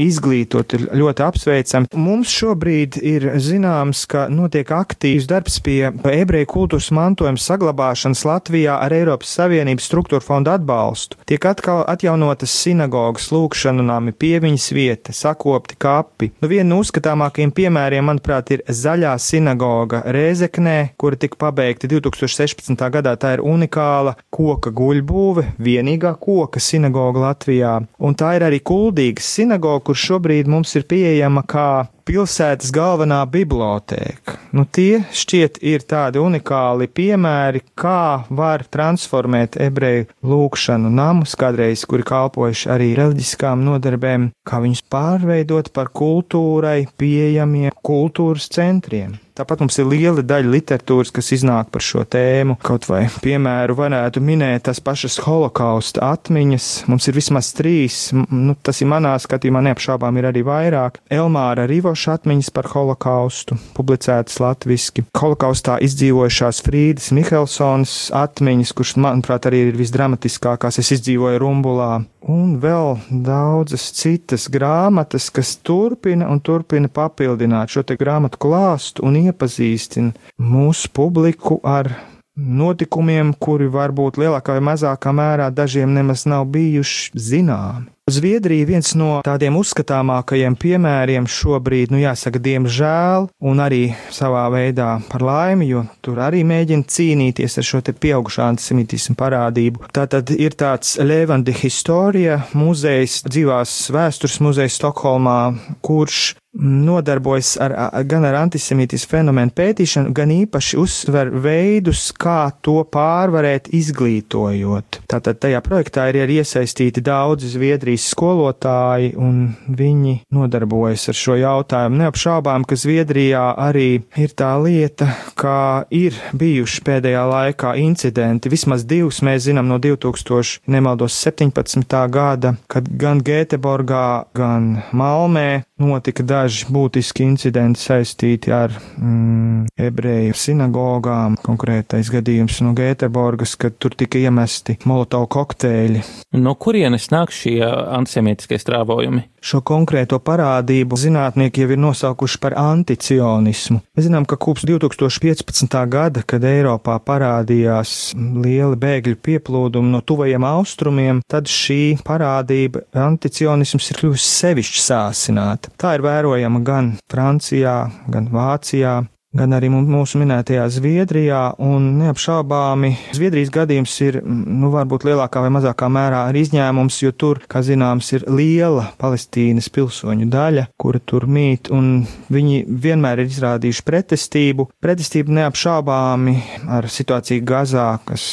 izglītot 0.03 0.77
ir 0.77 0.87
ļoti 1.03 1.27
apsveicami. 1.27 1.91
Mums 1.97 2.33
šobrīd 2.33 2.99
ir 3.01 3.29
zināms, 3.43 4.05
ka 4.11 4.27
notiek 4.33 4.69
aktīvs 4.77 5.29
darbs 5.31 5.59
pie 5.65 5.91
ebreju 5.91 6.51
kultūras 6.53 6.91
mantojuma 6.95 7.41
saglabāšanas 7.41 8.25
Latvijā 8.29 8.79
ar 8.83 8.95
Eiropas 8.97 9.33
Savienības 9.39 9.89
struktūra 9.89 10.25
fonda 10.25 10.57
atbalstu. 10.59 11.19
Tiek 11.29 11.45
atkal 11.49 11.83
atjaunotas 11.91 12.55
sinagogas, 12.63 13.31
lūkšanu 13.35 13.85
nami, 13.87 14.15
pieviņas 14.17 14.69
vieta, 14.77 15.15
sakopti 15.17 15.79
kapi. 15.81 16.33
Nu, 16.43 16.51
viena 16.51 16.69
no 16.73 16.81
uzskatāmākajiem 16.83 17.53
piemēriem, 17.57 18.07
manuprāt, 18.09 18.53
ir 18.55 18.65
Zaļā 18.69 19.15
sinagoga 19.23 20.03
Rēzeknē, 20.13 20.95
kura 21.01 21.19
tika 21.21 21.39
pabeigta 21.47 21.91
2016. 21.91 22.77
gadā. 22.95 23.15
Tā 23.21 23.37
ir 23.37 23.45
unikāla 23.47 24.17
koka 24.43 24.73
guļbūve, 24.75 25.45
vienīgā 25.63 26.17
koka 26.23 26.63
sinagoga 26.63 27.29
Latvijā. 27.29 27.77
Un 28.03 28.17
tā 28.19 28.35
ir 28.39 28.47
arī 28.49 28.59
kuldīgas 28.65 29.29
sinagoga, 29.39 29.85
kur 29.89 29.99
šobrīd 29.99 30.51
mums 30.51 30.75
ir 30.79 30.87
pieejama 30.91 31.45
kā 31.47 31.69
pilsētas 32.09 32.73
galvenā 32.75 33.23
bibliotēka. 33.33 34.39
Nu, 34.57 34.65
tie 34.67 35.03
šķiet 35.15 35.61
ir 35.65 35.85
tādi 35.89 36.21
unikāli 36.23 36.89
piemēri, 36.93 37.65
kā 37.79 38.25
var 38.31 38.67
transformēt 38.73 39.59
ebreju 39.63 40.09
lūkšanu 40.27 40.93
namus, 40.93 41.37
kādreiz, 41.41 41.87
kuri 41.89 42.07
kalpojuši 42.09 42.71
arī 42.75 42.93
reliģiskām 42.99 43.65
nodarbēm, 43.67 44.31
kā 44.49 44.63
viņus 44.65 44.87
pārveidot 44.93 45.73
par 45.77 45.93
kultūrai 45.97 46.87
pieejamiem 47.01 47.73
kultūras 47.83 48.51
centriem. 48.53 49.19
Tāpat 49.33 49.63
mums 49.63 49.79
ir 49.81 49.87
liela 49.89 50.21
daļa 50.21 50.51
literatūras, 50.53 51.09
kas 51.17 51.31
iznāk 51.33 51.71
par 51.73 51.81
šo 51.81 52.03
tēmu. 52.05 52.59
Kaut 52.61 52.85
vai 52.91 53.07
piemēru 53.25 53.79
varētu 53.79 54.21
minēt 54.21 54.67
tās 54.67 54.83
pašas 54.85 55.17
holokausta 55.25 56.05
atmiņas. 56.13 56.67
Mums 56.93 57.09
ir 57.09 57.17
vismaz 57.17 57.49
trīs, 57.57 58.03
nu, 58.13 58.53
tas 58.61 58.83
ir 58.85 58.91
manā 58.93 59.15
skatījumā, 59.25 59.63
neapšaubām 59.71 60.21
ir 60.21 60.29
arī 60.29 60.45
vairāk. 60.45 61.01
Elmāra 61.17 61.65
Rivoša 61.93 62.15
atmiņas 62.17 62.49
par 62.57 62.65
holokaustu, 62.73 63.59
publicētas 63.77 64.39
latviski. 64.41 65.03
Holokaustā 65.13 65.75
izdzīvojušās 65.85 66.63
Frīdas 66.65 67.11
Mihelsons 67.13 67.97
atmiņas, 68.17 68.73
kurš, 68.79 68.95
manuprāt, 69.05 69.45
arī 69.51 69.61
ir 69.67 69.77
visdramatiskākās, 69.77 70.79
es 70.81 70.89
izdzīvoju 70.97 71.43
Rumbulā 71.43 71.91
un 72.33 72.55
vēl 72.63 72.97
daudzas 73.27 73.91
citas 73.99 74.49
grāmatas, 74.49 75.29
kas 75.29 75.53
turpina 75.61 76.31
un 76.33 76.41
turpina 76.41 76.89
papildināt 76.89 77.77
šo 77.77 77.85
te 77.85 77.99
grāmatu 78.01 78.41
klāstu 78.41 79.05
un 79.05 79.21
iepazīstina 79.27 80.17
mūsu 80.41 80.89
publiku 80.97 81.61
ar 81.61 81.93
notikumiem, 82.37 83.35
kuri 83.41 83.69
varbūt 83.73 84.21
lielākā 84.21 84.57
vai 84.57 84.67
mazākā 84.73 85.13
mērā 85.17 85.51
dažiem 85.53 85.93
nemaz 85.95 86.25
nav 86.29 86.47
bijuši 86.53 87.13
zināmi. 87.19 87.91
Zviedrija 88.11 88.67
viens 88.67 88.89
no 88.99 89.21
tādiem 89.23 89.55
uzskatāmākajiem 89.61 90.57
piemēriem 90.59 91.29
šobrīd, 91.31 91.93
nu 91.95 92.01
jāsaka, 92.01 92.41
diemžēl, 92.43 93.29
un 93.47 93.63
arī 93.63 93.93
savā 94.11 94.49
veidā 94.51 94.97
par 95.13 95.23
laimi, 95.23 95.69
jo 95.71 95.85
tur 96.03 96.19
arī 96.27 96.43
mēģina 96.43 96.89
cīnīties 96.91 97.61
ar 97.63 97.69
šo 97.69 97.83
te 97.87 97.95
pieaugušā 97.95 98.49
antisemitismu 98.51 99.15
parādību. 99.23 99.87
Tātad 99.95 100.35
ir 100.35 100.59
tāds 100.59 100.97
Levandi 100.99 101.55
Historia 101.63 102.41
muzejs, 102.59 103.21
dzīvās 103.31 103.79
vēstures 103.95 104.41
muzejs 104.43 104.83
Stokholmā, 104.83 105.39
kurš 105.87 106.33
nodarbojas 106.53 107.55
ar, 107.61 107.75
gan 108.05 108.27
ar 108.29 108.37
antisemītismu 108.43 109.11
fenomenu 109.11 109.55
pētīšanu, 109.57 110.13
gan 110.17 110.33
īpaši 110.35 110.79
uzsver 110.81 111.31
veidus, 111.43 112.11
kā 112.13 112.53
to 112.65 112.83
pārvarēt, 112.93 113.71
izglītojot. 113.73 115.01
Tātad 115.09 115.41
tajā 115.43 115.63
projektā 115.65 116.09
ir 116.11 116.21
arī 116.27 116.41
iesaistīti 116.43 117.03
daudzi 117.05 117.49
Zviedrijas 117.55 118.11
skolotāji, 118.13 119.15
un 119.17 119.55
viņi 119.69 120.19
nodarbojas 120.35 121.09
ar 121.13 121.19
šo 121.19 121.39
jautājumu. 121.41 122.03
Neapšaubām, 122.05 122.67
ka 122.69 122.77
Zviedrijā 122.79 123.47
arī 123.57 124.03
ir 124.21 124.37
tā 124.37 124.53
lieta, 124.63 125.09
ka 125.39 125.87
ir 125.91 126.17
bijuši 126.37 126.85
pēdējā 126.85 127.25
laikā 127.33 127.75
incidenti, 127.81 128.53
vismaz 128.53 128.85
divus 128.89 129.23
mēs 129.25 129.47
zinām 129.49 129.73
no 129.73 129.81
2000, 129.83 130.61
nemaldos 130.73 131.17
17. 131.25 131.99
gada, 132.13 132.57
kad 132.69 132.89
gan 133.01 133.25
Gēteborgā, 133.25 134.07
gan 134.37 134.75
Malmē 134.93 135.63
notika 135.83 136.25
daži 136.27 136.69
būtiski 136.73 137.27
incidenti 137.27 137.83
saistīti 137.83 138.53
ar 138.55 138.73
mm, 138.73 139.67
ebreju 139.77 140.37
sinagogām. 140.39 141.37
Konkrētais 141.43 142.11
gadījums 142.13 142.61
no 142.65 142.73
Gēterborgas, 142.79 143.57
kad 143.61 143.77
tur 143.83 143.97
tika 143.99 144.21
iemesti 144.23 144.79
molotovu 144.89 145.31
kokteļi. 145.37 146.05
No 146.39 146.55
kurienes 146.55 147.11
nāk 147.13 147.35
šie 147.35 147.61
antisemītiskie 147.67 148.61
strāvojumi? 148.63 149.27
Šo 149.43 149.59
konkrēto 149.67 150.21
parādību 150.23 150.95
zinātnieki 151.03 151.65
jau 151.65 151.73
ir 151.75 151.81
nosaukuši 151.83 152.39
par 152.39 152.55
anticionismu. 152.61 153.81
Mēs 153.97 154.07
zinām, 154.07 154.27
ka 154.29 154.37
kopš 154.39 154.69
2015. 154.71 155.75
gada, 155.91 156.23
kad 156.23 156.47
Eiropā 156.47 157.01
parādījās 157.03 158.13
lieli 158.15 158.79
bēgļu 158.79 159.19
pieplūdumi 159.19 159.91
no 159.97 159.99
tuvajiem 160.07 160.47
austrumiem, 160.47 161.25
tad 161.27 161.51
šī 161.51 161.99
parādība 162.07 162.85
anticionisms 162.95 163.91
ir 163.91 163.99
kļuvusi 164.05 164.31
sevišķi 164.31 164.85
sāsināta. 164.87 165.72
Tā 165.81 165.97
ir 165.97 166.05
vērojama 166.05 166.63
gan 166.67 166.93
Francijā, 167.11 167.77
gan 168.13 168.29
Vācijā, 168.33 169.01
gan 169.33 169.55
arī 169.57 169.71
mūsu 169.73 170.21
minētajā 170.21 170.67
Zviedrijā, 170.73 171.41
un 171.63 171.87
neapšaubāmi 172.03 172.93
Zviedrijas 173.17 173.53
gadījums 173.53 173.95
ir, 174.05 174.21
nu, 174.25 174.69
varbūt 174.73 175.07
lielākā 175.09 175.43
vai 175.45 175.53
mazākā 175.57 175.89
mērā 175.93 176.27
arī 176.29 176.45
izņēmums, 176.47 177.01
jo 177.05 177.15
tur, 177.17 177.41
kā 177.49 177.65
zināms, 177.65 178.13
ir 178.17 178.27
liela 178.29 178.91
Palestīnas 179.01 179.71
pilsoņu 179.73 180.29
daļa, 180.33 180.67
kura 180.81 181.01
tur 181.01 181.27
mīt, 181.27 181.73
un 181.73 182.05
viņi 182.33 182.63
vienmēr 182.69 183.25
ir 183.25 183.33
izrādījuši 183.33 183.87
pretestību. 183.89 184.69
Pretestību 184.85 185.41
neapšaubāmi 185.41 186.37
ar 186.69 186.91
situāciju 186.93 187.49
Gazā, 187.49 187.89
kas 188.09 188.25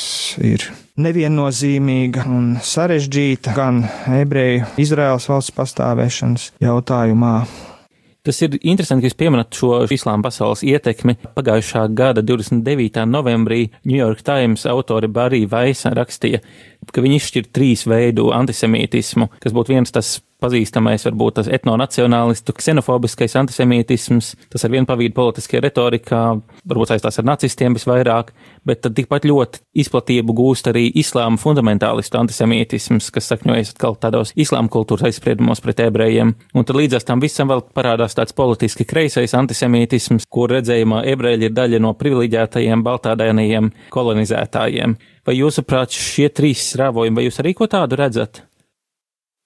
ir 0.43 0.67
neviennozīmīga 0.99 2.27
un 2.29 2.51
sarežģīta 2.63 3.55
gan 3.57 3.81
ebreju 4.19 4.67
Izraels 4.81 5.29
valsts 5.31 5.55
pastāvēšanas 5.55 6.51
jautājumā, 6.63 7.35
Tas 8.29 8.35
ir 8.43 8.57
interesanti, 8.67 9.05
ka 9.05 9.07
jūs 9.07 9.15
pieminat 9.15 9.55
šo 9.55 9.77
islāma 9.95 10.27
pasaules 10.27 10.59
ietekmi. 10.67 11.15
Pagājušā 11.37 11.85
gada 11.95 12.19
29. 12.21 13.05
novembrī 13.07 13.69
New 13.87 13.95
York 13.95 14.25
Times 14.27 14.65
autori 14.67 15.07
Barī 15.07 15.45
Vaisa 15.49 15.93
rakstīja, 15.95 16.41
ka 16.93 17.03
viņi 17.03 17.19
izšķir 17.19 17.51
trīs 17.53 17.85
veidu 17.89 18.31
antisemītismu, 18.35 19.29
kas 19.43 19.55
būtu 19.55 19.75
viens 19.75 19.93
tas 19.93 20.17
pazīstamais, 20.39 21.03
varbūt 21.03 21.39
tas 21.39 21.49
etnonacionālistu, 21.51 22.53
ksenofobiskais 22.55 23.35
antisemītisms, 23.41 24.31
tas 24.51 24.63
ar 24.63 24.71
vienu 24.71 24.87
pavīdu 24.87 25.15
politiskajā 25.17 25.63
retorikā, 25.65 26.21
varbūt 26.69 26.93
saistās 26.93 27.19
ar 27.19 27.27
nacistiem 27.27 27.75
visvairāk, 27.75 28.31
bet 28.67 28.83
tad 28.85 28.95
tikpat 28.95 29.27
ļoti 29.27 29.63
izplatību 29.83 30.35
gūst 30.39 30.71
arī 30.71 30.85
islāma 31.01 31.39
fundamentālistu 31.41 32.21
antisemītisms, 32.21 33.11
kas 33.15 33.29
sakņojas 33.33 33.75
atkal 33.75 33.99
tādos 33.99 34.31
islāma 34.39 34.71
kultūras 34.71 35.09
aizspriedumos 35.09 35.63
pret 35.65 35.83
ebrejiem. 35.89 36.33
Un 36.55 36.67
tad 36.67 36.79
līdzās 36.79 37.07
tam 37.07 37.23
visam 37.23 37.51
vēl 37.51 37.65
parādās 37.75 38.15
tāds 38.15 38.35
politiski 38.35 38.87
kreisais 38.87 39.35
antisemītisms, 39.35 40.29
kur 40.31 40.55
redzējumā 40.55 41.03
ebreļi 41.11 41.49
ir 41.49 41.55
daļa 41.59 41.83
no 41.83 41.95
privileģētajiem 41.99 42.87
baltādainajiem 42.87 43.73
kolonizētājiem. 43.91 44.95
Vai 45.29 45.35
jūsuprāt 45.37 45.93
šie 45.93 46.25
trīs 46.33 46.71
rāvojumi, 46.79 47.19
vai 47.19 47.23
jūs 47.27 47.35
arī 47.43 47.51
ko 47.53 47.67
tādu 47.69 47.99
redzat? 47.99 48.39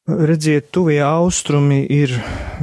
Redziet, 0.08 0.70
tuvie 0.72 1.02
austrumi 1.04 1.82
ir 1.92 2.14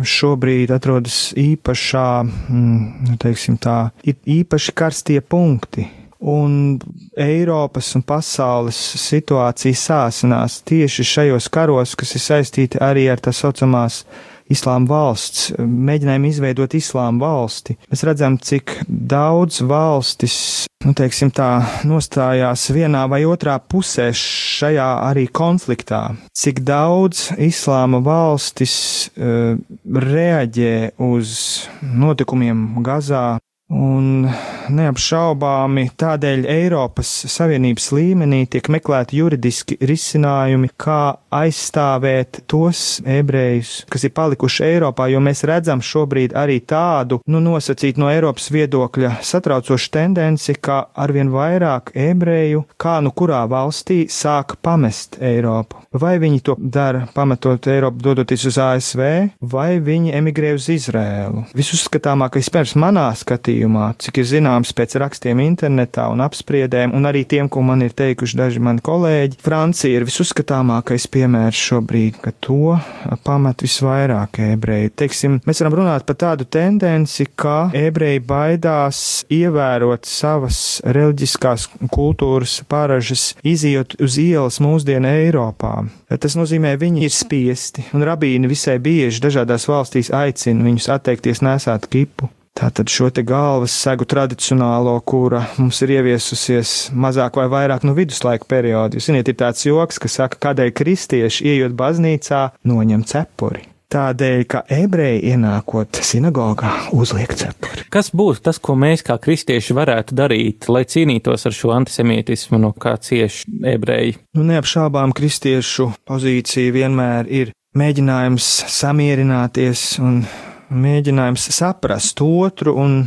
šobrīd 0.01 0.73
atrodas 0.73 1.19
īpašā, 1.37 2.07
mm, 2.25 2.79
nu, 3.11 3.19
teiksim 3.21 3.59
tā, 3.61 3.91
īpaši 4.09 4.73
karstie 4.73 5.19
punkti. 5.21 5.85
Un 6.33 6.79
Eiropas 7.13 7.93
un 8.01 8.07
pasaules 8.09 8.81
situācija 9.05 9.77
sāsinās 9.77 10.63
tieši 10.65 11.05
šajos 11.13 11.53
karos, 11.53 11.93
kas 12.01 12.17
ir 12.17 12.25
saistīti 12.25 12.81
arī 12.81 13.05
ar 13.13 13.21
tā 13.21 13.37
saucamās 13.37 14.07
islāma 14.51 14.91
valsts, 14.91 15.51
mēģinājumu 15.59 16.31
izveidot 16.31 16.75
islāma 16.79 17.25
valsti. 17.25 17.77
Mēs 17.91 18.05
redzam, 18.07 18.39
cik 18.43 18.81
daudz 18.89 19.61
valstis 19.67 20.37
nu, 20.85 20.95
teiksim 20.97 21.33
tā, 21.35 21.49
nostājās 21.89 22.69
vienā 22.75 23.05
vai 23.11 23.23
otrā 23.29 23.59
pusē 23.61 24.11
šajā 24.17 24.89
arī 25.11 25.27
konfliktā. 25.33 26.03
Cik 26.37 26.63
daudz 26.67 27.29
islāma 27.41 28.01
valstis 28.05 28.75
uh, 29.13 29.59
reaģē 29.85 30.75
uz 31.11 31.37
notikumiem 31.83 32.81
Gazā, 32.87 33.39
Un 33.71 34.27
neapšaubāmi 34.75 35.93
tādēļ 35.99 36.43
Eiropas 36.51 37.11
Savienības 37.31 37.85
līmenī 37.95 38.41
tiek 38.51 38.67
meklēti 38.73 39.21
juridiski 39.21 39.77
risinājumi, 39.87 40.73
kā 40.81 41.15
aizstāvēt 41.31 42.43
tos 42.51 42.99
ebrejus, 43.07 43.85
kas 43.91 44.09
ir 44.09 44.15
palikuši 44.17 44.65
Eiropā, 44.67 45.07
jo 45.13 45.21
mēs 45.23 45.45
redzam 45.47 45.83
šobrīd 45.87 46.35
arī 46.39 46.59
tādu, 46.67 47.21
nu, 47.31 47.39
nosacīt 47.45 48.01
no 48.03 48.11
Eiropas 48.11 48.51
viedokļa 48.51 49.21
satraucošu 49.27 49.93
tendenci, 49.95 50.57
ka 50.59 50.81
arvien 50.99 51.31
vairāk 51.31 51.95
ebreju, 51.95 52.65
kā 52.75 52.99
nu 53.07 53.15
kurā 53.15 53.45
valstī, 53.51 54.03
sāk 54.11 54.57
pamest 54.67 55.21
Eiropu. 55.23 55.79
Vai 55.95 56.17
viņi 56.23 56.43
to 56.47 56.59
dara 56.59 57.05
pametot 57.15 57.71
Eiropu, 57.71 58.03
dodoties 58.03 58.49
uz 58.51 58.59
ASV, 58.63 59.07
vai 59.55 59.71
viņi 59.79 60.15
emigrē 60.19 60.57
uz 60.59 60.67
Izrēlu. 60.75 61.47
Visuzskatāmākais 61.55 62.51
pērs 62.51 62.75
manā 62.79 63.09
skatījumā 63.15 63.60
skatījumā, 63.61 63.95
cik 64.01 64.21
ir 64.21 64.27
zināms 64.27 64.73
pēc 64.73 64.97
rakstiem 65.01 65.41
internetā 65.45 66.09
un 66.11 66.21
apspriedēm, 66.25 66.95
un 66.95 67.05
arī 67.07 67.25
tiem, 67.29 67.49
ko 67.49 67.61
man 67.63 67.83
ir 67.83 67.93
teikuši 67.93 68.37
daži 68.37 68.61
mani 68.61 68.81
kolēģi, 68.81 69.39
Francija 69.43 69.99
ir 69.99 70.07
visusskatāmākais 70.09 71.07
piemērs 71.11 71.57
šobrīd, 71.57 72.21
ka 72.23 72.33
to 72.41 72.79
pamat 73.25 73.63
visvairāk 73.63 74.41
ebreji. 74.55 74.93
Teiksim, 74.97 75.41
mēs 75.47 75.61
varam 75.61 75.81
runāt 75.81 76.07
par 76.07 76.17
tādu 76.17 76.47
tendenci, 76.49 77.27
ka 77.37 77.71
ebreji 77.75 78.23
baidās 78.25 79.25
ievērot 79.31 80.09
savas 80.09 80.81
reliģiskās 80.85 81.69
kultūras 81.93 82.61
paražas, 82.69 83.35
izjot 83.45 83.99
uz 84.01 84.19
ielas 84.21 84.61
mūsdienu 84.63 85.11
Eiropā. 85.11 85.85
Tas 86.21 86.37
nozīmē, 86.39 86.75
viņi 86.81 87.07
ir 87.07 87.15
spiesti, 87.15 87.87
un 87.95 88.05
rabīni 88.07 88.51
visai 88.51 88.79
bieži 88.83 89.23
dažādās 89.23 89.69
valstīs 89.71 90.13
aicina 90.15 90.67
viņus 90.67 90.91
atteikties 90.97 91.45
nesāt 91.45 91.91
kipu. 91.91 92.31
Tātad 92.61 92.91
šo 92.93 93.07
te 93.09 93.23
galvas 93.25 93.73
segu 93.73 94.05
tradicionālo, 94.05 94.93
kura 95.09 95.47
mums 95.57 95.79
ir 95.81 95.95
ieviesusies 95.95 96.91
mazāk 96.93 97.39
vai 97.41 97.47
vairāk 97.49 97.87
no 97.89 97.95
viduslaika 97.97 98.45
perioda. 98.51 98.99
Jūs 98.99 99.09
zināt, 99.09 99.31
ir 99.33 99.39
tāds 99.41 99.65
joks, 99.65 99.97
kas 100.03 100.19
saka, 100.19 100.37
kādēļ 100.45 100.75
kristieši, 100.77 101.47
ieejot 101.49 101.77
baznīcā, 101.79 102.41
noņem 102.69 103.07
cepuri. 103.09 103.65
Tādēļ, 103.91 104.43
ka 104.47 104.61
ebreji 104.71 105.33
ienākot 105.33 106.03
sinagogā 106.05 106.75
uzliek 106.95 107.33
cepuri. 107.35 107.87
Kas 107.91 108.13
būtu 108.15 108.45
tas, 108.51 108.61
ko 108.61 108.77
mēs 108.79 109.03
kā 109.09 109.17
kristieši 109.19 109.79
varētu 109.81 110.21
darīt, 110.21 110.69
lai 110.69 110.85
cīnītos 110.85 111.49
ar 111.49 111.57
šo 111.57 111.73
antisemītismu, 111.79 112.61
no 112.61 112.75
kā 112.77 112.93
cieši 113.01 113.57
ebreji? 113.73 114.19
Nu, 114.37 114.45
neapšābām 114.53 115.17
kristiešu 115.17 115.89
pozīcija 116.07 116.77
vienmēr 116.77 117.33
ir 117.41 117.57
mēģinājums 117.81 118.53
samierināties 118.69 119.89
un 120.05 120.23
mēģinājums 120.71 121.49
saprast 121.55 122.21
otru, 122.25 122.75
un, 122.79 123.03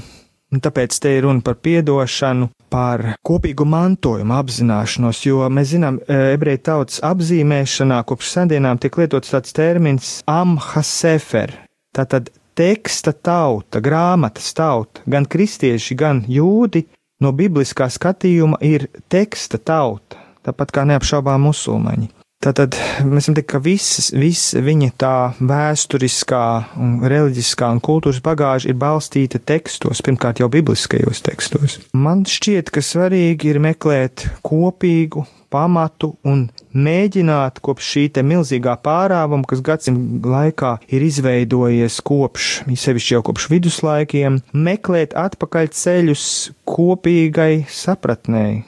un 0.53 0.64
tāpēc 0.64 0.99
te 1.01 1.16
ir 1.18 1.26
runa 1.28 1.43
par 1.45 1.57
piedošanu, 1.64 2.49
par 2.74 3.05
kopīgu 3.26 3.66
mantojumu 3.70 4.36
apzināšanos, 4.38 5.24
jo 5.28 5.49
mēs 5.53 5.74
zinām, 5.76 5.99
e, 6.07 6.20
ebreju 6.36 6.64
tautas 6.70 7.01
apzīmēšanā 7.05 7.99
kopš 8.09 8.32
sendienām 8.38 8.82
tiek 8.82 8.97
lietots 8.97 9.34
tāds 9.34 9.53
termins 9.55 10.16
amhasefer. 10.30 11.53
Tātad 11.93 12.32
teksta 12.57 13.14
tauta, 13.14 13.82
grāmatas 13.82 14.51
tauta, 14.57 15.03
gan 15.09 15.26
kristieši, 15.30 15.97
gan 15.97 16.24
jūdi 16.30 16.86
no 17.22 17.34
bibliskā 17.34 17.89
skatījuma 17.93 18.59
ir 18.66 18.89
teksta 19.09 19.61
tauta, 19.61 20.20
tāpat 20.45 20.74
kā 20.74 20.86
neapšaubām 20.89 21.49
musulmaņi. 21.49 22.09
Tātad 22.43 22.75
mēs 23.07 23.29
varam 23.29 23.37
teikt, 23.37 23.49
ka 23.53 23.59
visas, 23.63 24.09
visa 24.11 24.59
viņa 24.63 24.89
tā 24.99 25.15
vēsturiskā 25.39 26.43
un 26.83 26.97
reliģiskā 27.07 27.69
un 27.71 27.79
kultūras 27.83 28.19
bagāža 28.23 28.71
ir 28.71 28.79
balstīta 28.81 29.39
tekstos, 29.39 30.03
pirmkārt 30.03 30.41
jau 30.43 30.49
bibliskajos 30.51 31.23
tekstos. 31.23 31.77
Man 31.95 32.25
šķiet, 32.27 32.73
ka 32.73 32.83
svarīgi 32.83 33.53
ir 33.53 33.61
meklēt 33.63 34.25
kopīgu 34.43 35.23
pamatu 35.53 36.13
un 36.27 36.47
mēģināt 36.73 37.61
kopš 37.63 37.93
šī 37.93 38.03
te 38.17 38.25
milzīgā 38.25 38.75
pārāvuma, 38.83 39.45
kas 39.47 39.61
gadsimta 39.63 40.33
laikā 40.33 40.73
ir 40.91 41.05
izveidojies 41.07 42.01
kopš, 42.03 42.51
sevišķi 42.67 43.15
jau 43.15 43.23
kopš 43.29 43.47
viduslaikiem, 43.53 44.41
meklēt 44.51 45.15
atpakaļ 45.15 45.71
ceļus 45.77 46.27
kopīgai 46.67 47.65
sapratnēji, 47.71 48.63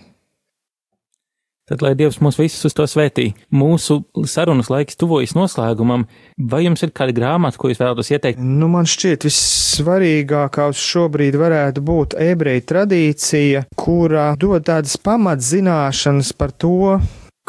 Tad, 1.65 1.81
lai 1.81 1.95
Dievs 1.97 2.19
mūs 2.21 2.35
visus 2.37 2.67
uz 2.67 2.75
to 2.77 2.85
svētī, 2.85 3.31
mūsu 3.49 4.03
sarunas 4.29 4.67
laiks 4.69 4.99
tuvojas 5.01 5.31
noslēgumam, 5.33 6.03
vai 6.37 6.59
jums 6.61 6.85
ir 6.85 6.91
kāda 6.93 7.15
grāmata, 7.17 7.57
ko 7.57 7.71
jūs 7.71 7.81
vēlaties 7.81 8.11
ieteikt? 8.13 8.43
Nu, 8.45 8.67
man 8.69 8.85
šķiet, 8.85 9.25
vissvarīgākā 9.25 10.67
šobrīd 10.77 11.39
varētu 11.41 11.81
būt 11.87 12.13
ebreju 12.21 12.67
tradīcija, 12.69 13.63
kura 13.81 14.27
dod 14.37 14.67
tādas 14.69 14.93
pamatzināšanas 15.01 16.29
par 16.37 16.53
to, 16.53 16.99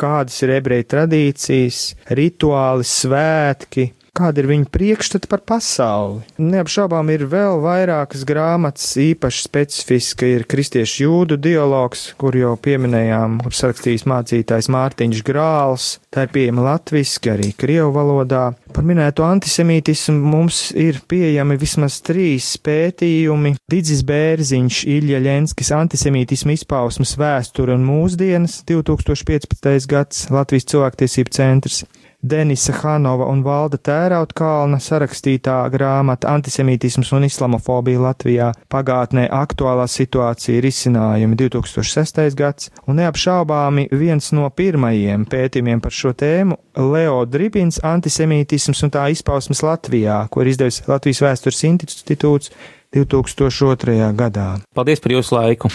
kādas 0.00 0.40
ir 0.48 0.54
ebreju 0.62 0.88
tradīcijas, 0.96 1.82
rituāli, 2.16 2.88
svētki, 2.88 3.90
kāda 4.16 4.42
ir 4.42 4.48
viņa 4.50 4.70
priekšstata 4.72 5.28
par 5.30 5.42
pasauli. 5.46 6.22
Neapšaubām 6.40 7.10
ir 7.12 7.26
vēl 7.30 7.60
vairākas 7.64 8.24
grāmatas, 8.28 8.88
īpaši 9.00 9.44
specifiska 9.44 10.28
ir 10.28 10.46
kristiešu 10.48 11.04
jūdu 11.04 11.38
dialogs, 11.40 12.08
kur 12.20 12.36
jau 12.38 12.54
pieminējām, 12.60 13.40
kur 13.44 13.56
sarakstījis 13.56 14.06
mācītājs 14.08 14.70
Mārtiņš 14.72 15.22
Grāls. 15.26 15.88
Tā 16.12 16.24
ir 16.26 16.32
pieejama 16.32 16.64
latviski, 16.70 17.32
arī 17.34 17.50
krievu 17.58 17.92
valodā. 17.96 18.46
Par 18.72 18.86
minēto 18.88 19.24
antisemītismu 19.26 20.16
mums 20.32 20.70
ir 20.76 21.02
pieejami 21.08 21.58
vismaz 21.60 21.98
trīs 22.04 22.54
pētījumi. 22.64 23.56
Didzis 23.70 24.02
Bērziņš, 24.08 24.80
Ilja 24.96 25.20
Ļenskis, 25.24 25.72
antisemītismu 25.76 26.56
izpausmas 26.56 27.16
vēsture 27.20 27.76
un 27.76 27.84
mūsdienas 27.88 28.62
2015. 28.68 29.88
gads 29.92 30.26
Latvijas 30.32 30.68
cilvēktiesību 30.72 31.36
centrs. 31.36 31.84
Denisa 32.22 32.72
Hanova 32.72 33.26
un 33.30 33.42
Valda 33.44 33.78
Tērautkalna 33.78 34.78
sarakstītā 34.82 35.58
grāmata 35.72 36.32
Antisemītisms 36.32 37.12
un 37.14 37.26
islamofobija 37.28 38.00
Latvijā 38.02 38.48
pagātnē 38.72 39.26
aktuālā 39.30 39.84
situācija 39.90 40.56
ir 40.58 40.66
izcinājumi 40.70 41.36
2006. 41.38 42.22
gads, 42.38 42.70
un 42.88 42.98
neapšaubāmi 43.00 43.88
viens 43.92 44.32
no 44.32 44.48
pirmajiem 44.50 45.26
pētījumiem 45.30 45.82
par 45.84 45.92
šo 45.92 46.14
tēmu- 46.16 46.56
Leo 46.92 47.24
Dribins 47.26 47.80
Antisemītisms 47.84 48.82
un 48.82 48.90
tā 48.90 49.10
izpausmes 49.12 49.62
Latvijā, 49.62 50.28
ko 50.30 50.42
ir 50.42 50.48
izdevis 50.54 50.82
Latvijas 50.88 51.20
vēstures 51.20 51.62
institūts 51.68 52.50
2002. 52.94 54.12
gadā. 54.16 54.60
Paldies 54.74 55.00
par 55.00 55.12
jūsu 55.12 55.36
laiku! 55.36 55.68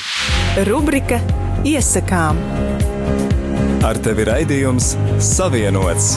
Rubrika 0.65 1.21
Iesakām! 1.63 2.70
Ar 3.81 3.97
tevi 3.97 4.21
raidījums 4.27 4.91
Savienots. 5.25 6.11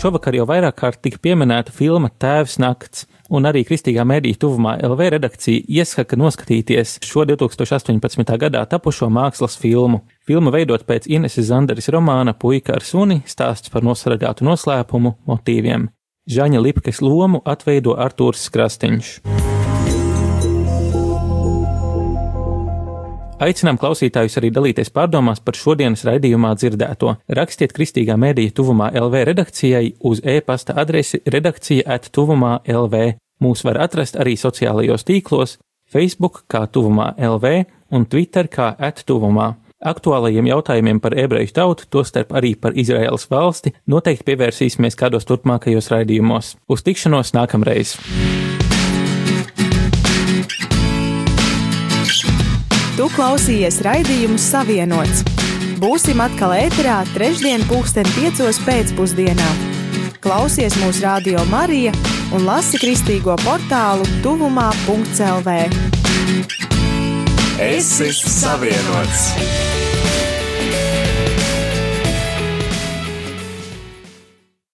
Šovakar 0.00 0.38
jau 0.38 0.46
vairāk 0.48 0.78
kārt 0.78 1.02
tika 1.04 1.20
pieminēta 1.20 1.74
filma 1.76 2.08
Tēvs 2.08 2.56
nakts, 2.62 3.04
un 3.28 3.44
arī 3.44 3.66
Kristīgā 3.68 4.06
mēdīja 4.08 4.40
tuvumā 4.40 4.78
LV 4.88 5.10
redakcija 5.18 5.66
iesaka 5.68 6.16
noskatīties 6.16 6.94
šo 7.04 7.26
2018. 7.28 8.32
gadā 8.40 8.64
tapušo 8.64 9.10
mākslas 9.12 9.58
filmu. 9.60 10.06
Filma 10.24 10.54
veidot 10.54 10.88
pēc 10.88 11.10
Ineses 11.12 11.50
Zanderis 11.50 11.92
romāna 11.92 12.32
Puika 12.32 12.78
ar 12.78 12.88
suni 12.88 13.20
stāsts 13.28 13.68
par 13.68 13.84
nosargātu 13.84 14.48
noslēpumu 14.48 15.12
motīviem. 15.28 15.90
Žaņa 16.24 16.64
Lipkes 16.64 17.04
lomu 17.04 17.44
atveido 17.44 17.92
Artūrs 18.00 18.48
Krastiņš. 18.48 19.55
Aicinām 23.36 23.76
klausītājus 23.76 24.38
arī 24.40 24.48
dalīties 24.48 24.88
pārdomās 24.96 25.42
par 25.44 25.58
šodienas 25.60 26.06
raidījumā 26.08 26.54
dzirdēto. 26.56 27.18
Rakstiet 27.36 27.74
kristīgā 27.76 28.14
mēdīja 28.16 28.54
tuvumā 28.56 28.88
LV 28.96 29.26
redakcijai 29.28 29.90
uz 30.08 30.22
e-pasta 30.24 30.72
adresi 30.80 31.20
redakcija 31.20 31.84
at 31.98 32.08
tuvumā 32.16 32.54
LV. 32.64 33.02
Mūs 33.44 33.66
var 33.68 33.82
atrast 33.84 34.16
arī 34.16 34.38
sociālajos 34.40 35.04
tīklos, 35.04 35.58
Facebook 35.92 36.46
kā 36.48 36.64
tuvumā 36.64 37.12
LV 37.20 37.52
un 37.92 38.08
Twitter 38.08 38.48
kā 38.48 38.72
at 38.80 39.04
tuvumā. 39.04 39.52
Aktuālajiem 39.84 40.48
jautājumiem 40.48 41.04
par 41.04 41.12
ebreju 41.20 41.52
tautu, 41.60 41.84
tostarp 41.92 42.32
arī 42.32 42.54
par 42.56 42.72
Izraēlas 42.72 43.28
valsti, 43.28 43.76
noteikti 43.84 44.30
pievērsīsimies 44.32 44.96
kādos 44.96 45.28
turpmākajos 45.28 45.92
raidījumos. 45.92 46.54
Uz 46.72 46.88
tikšanos 46.88 47.36
nākamreiz! 47.36 47.98
Tu 52.96 53.04
klausījies 53.12 53.82
raidījumu 53.84 54.38
Savienots. 54.40 55.18
Būsim 55.82 56.22
atkal 56.24 56.54
ēterā 56.56 57.02
trešdien, 57.10 57.66
pulksten 57.68 58.08
piecos 58.14 58.56
pēcpusdienā. 58.64 59.48
Klausies 60.24 60.78
mūsu 60.80 61.04
radio 61.04 61.44
Marija 61.52 61.92
un 62.32 62.48
lasi 62.48 62.80
kristīgo 62.80 63.36
portālu 63.44 64.08
tuvumā.clv. 64.24 65.58
Es 67.60 67.92
esmu 68.00 68.32
savienots! 68.32 69.85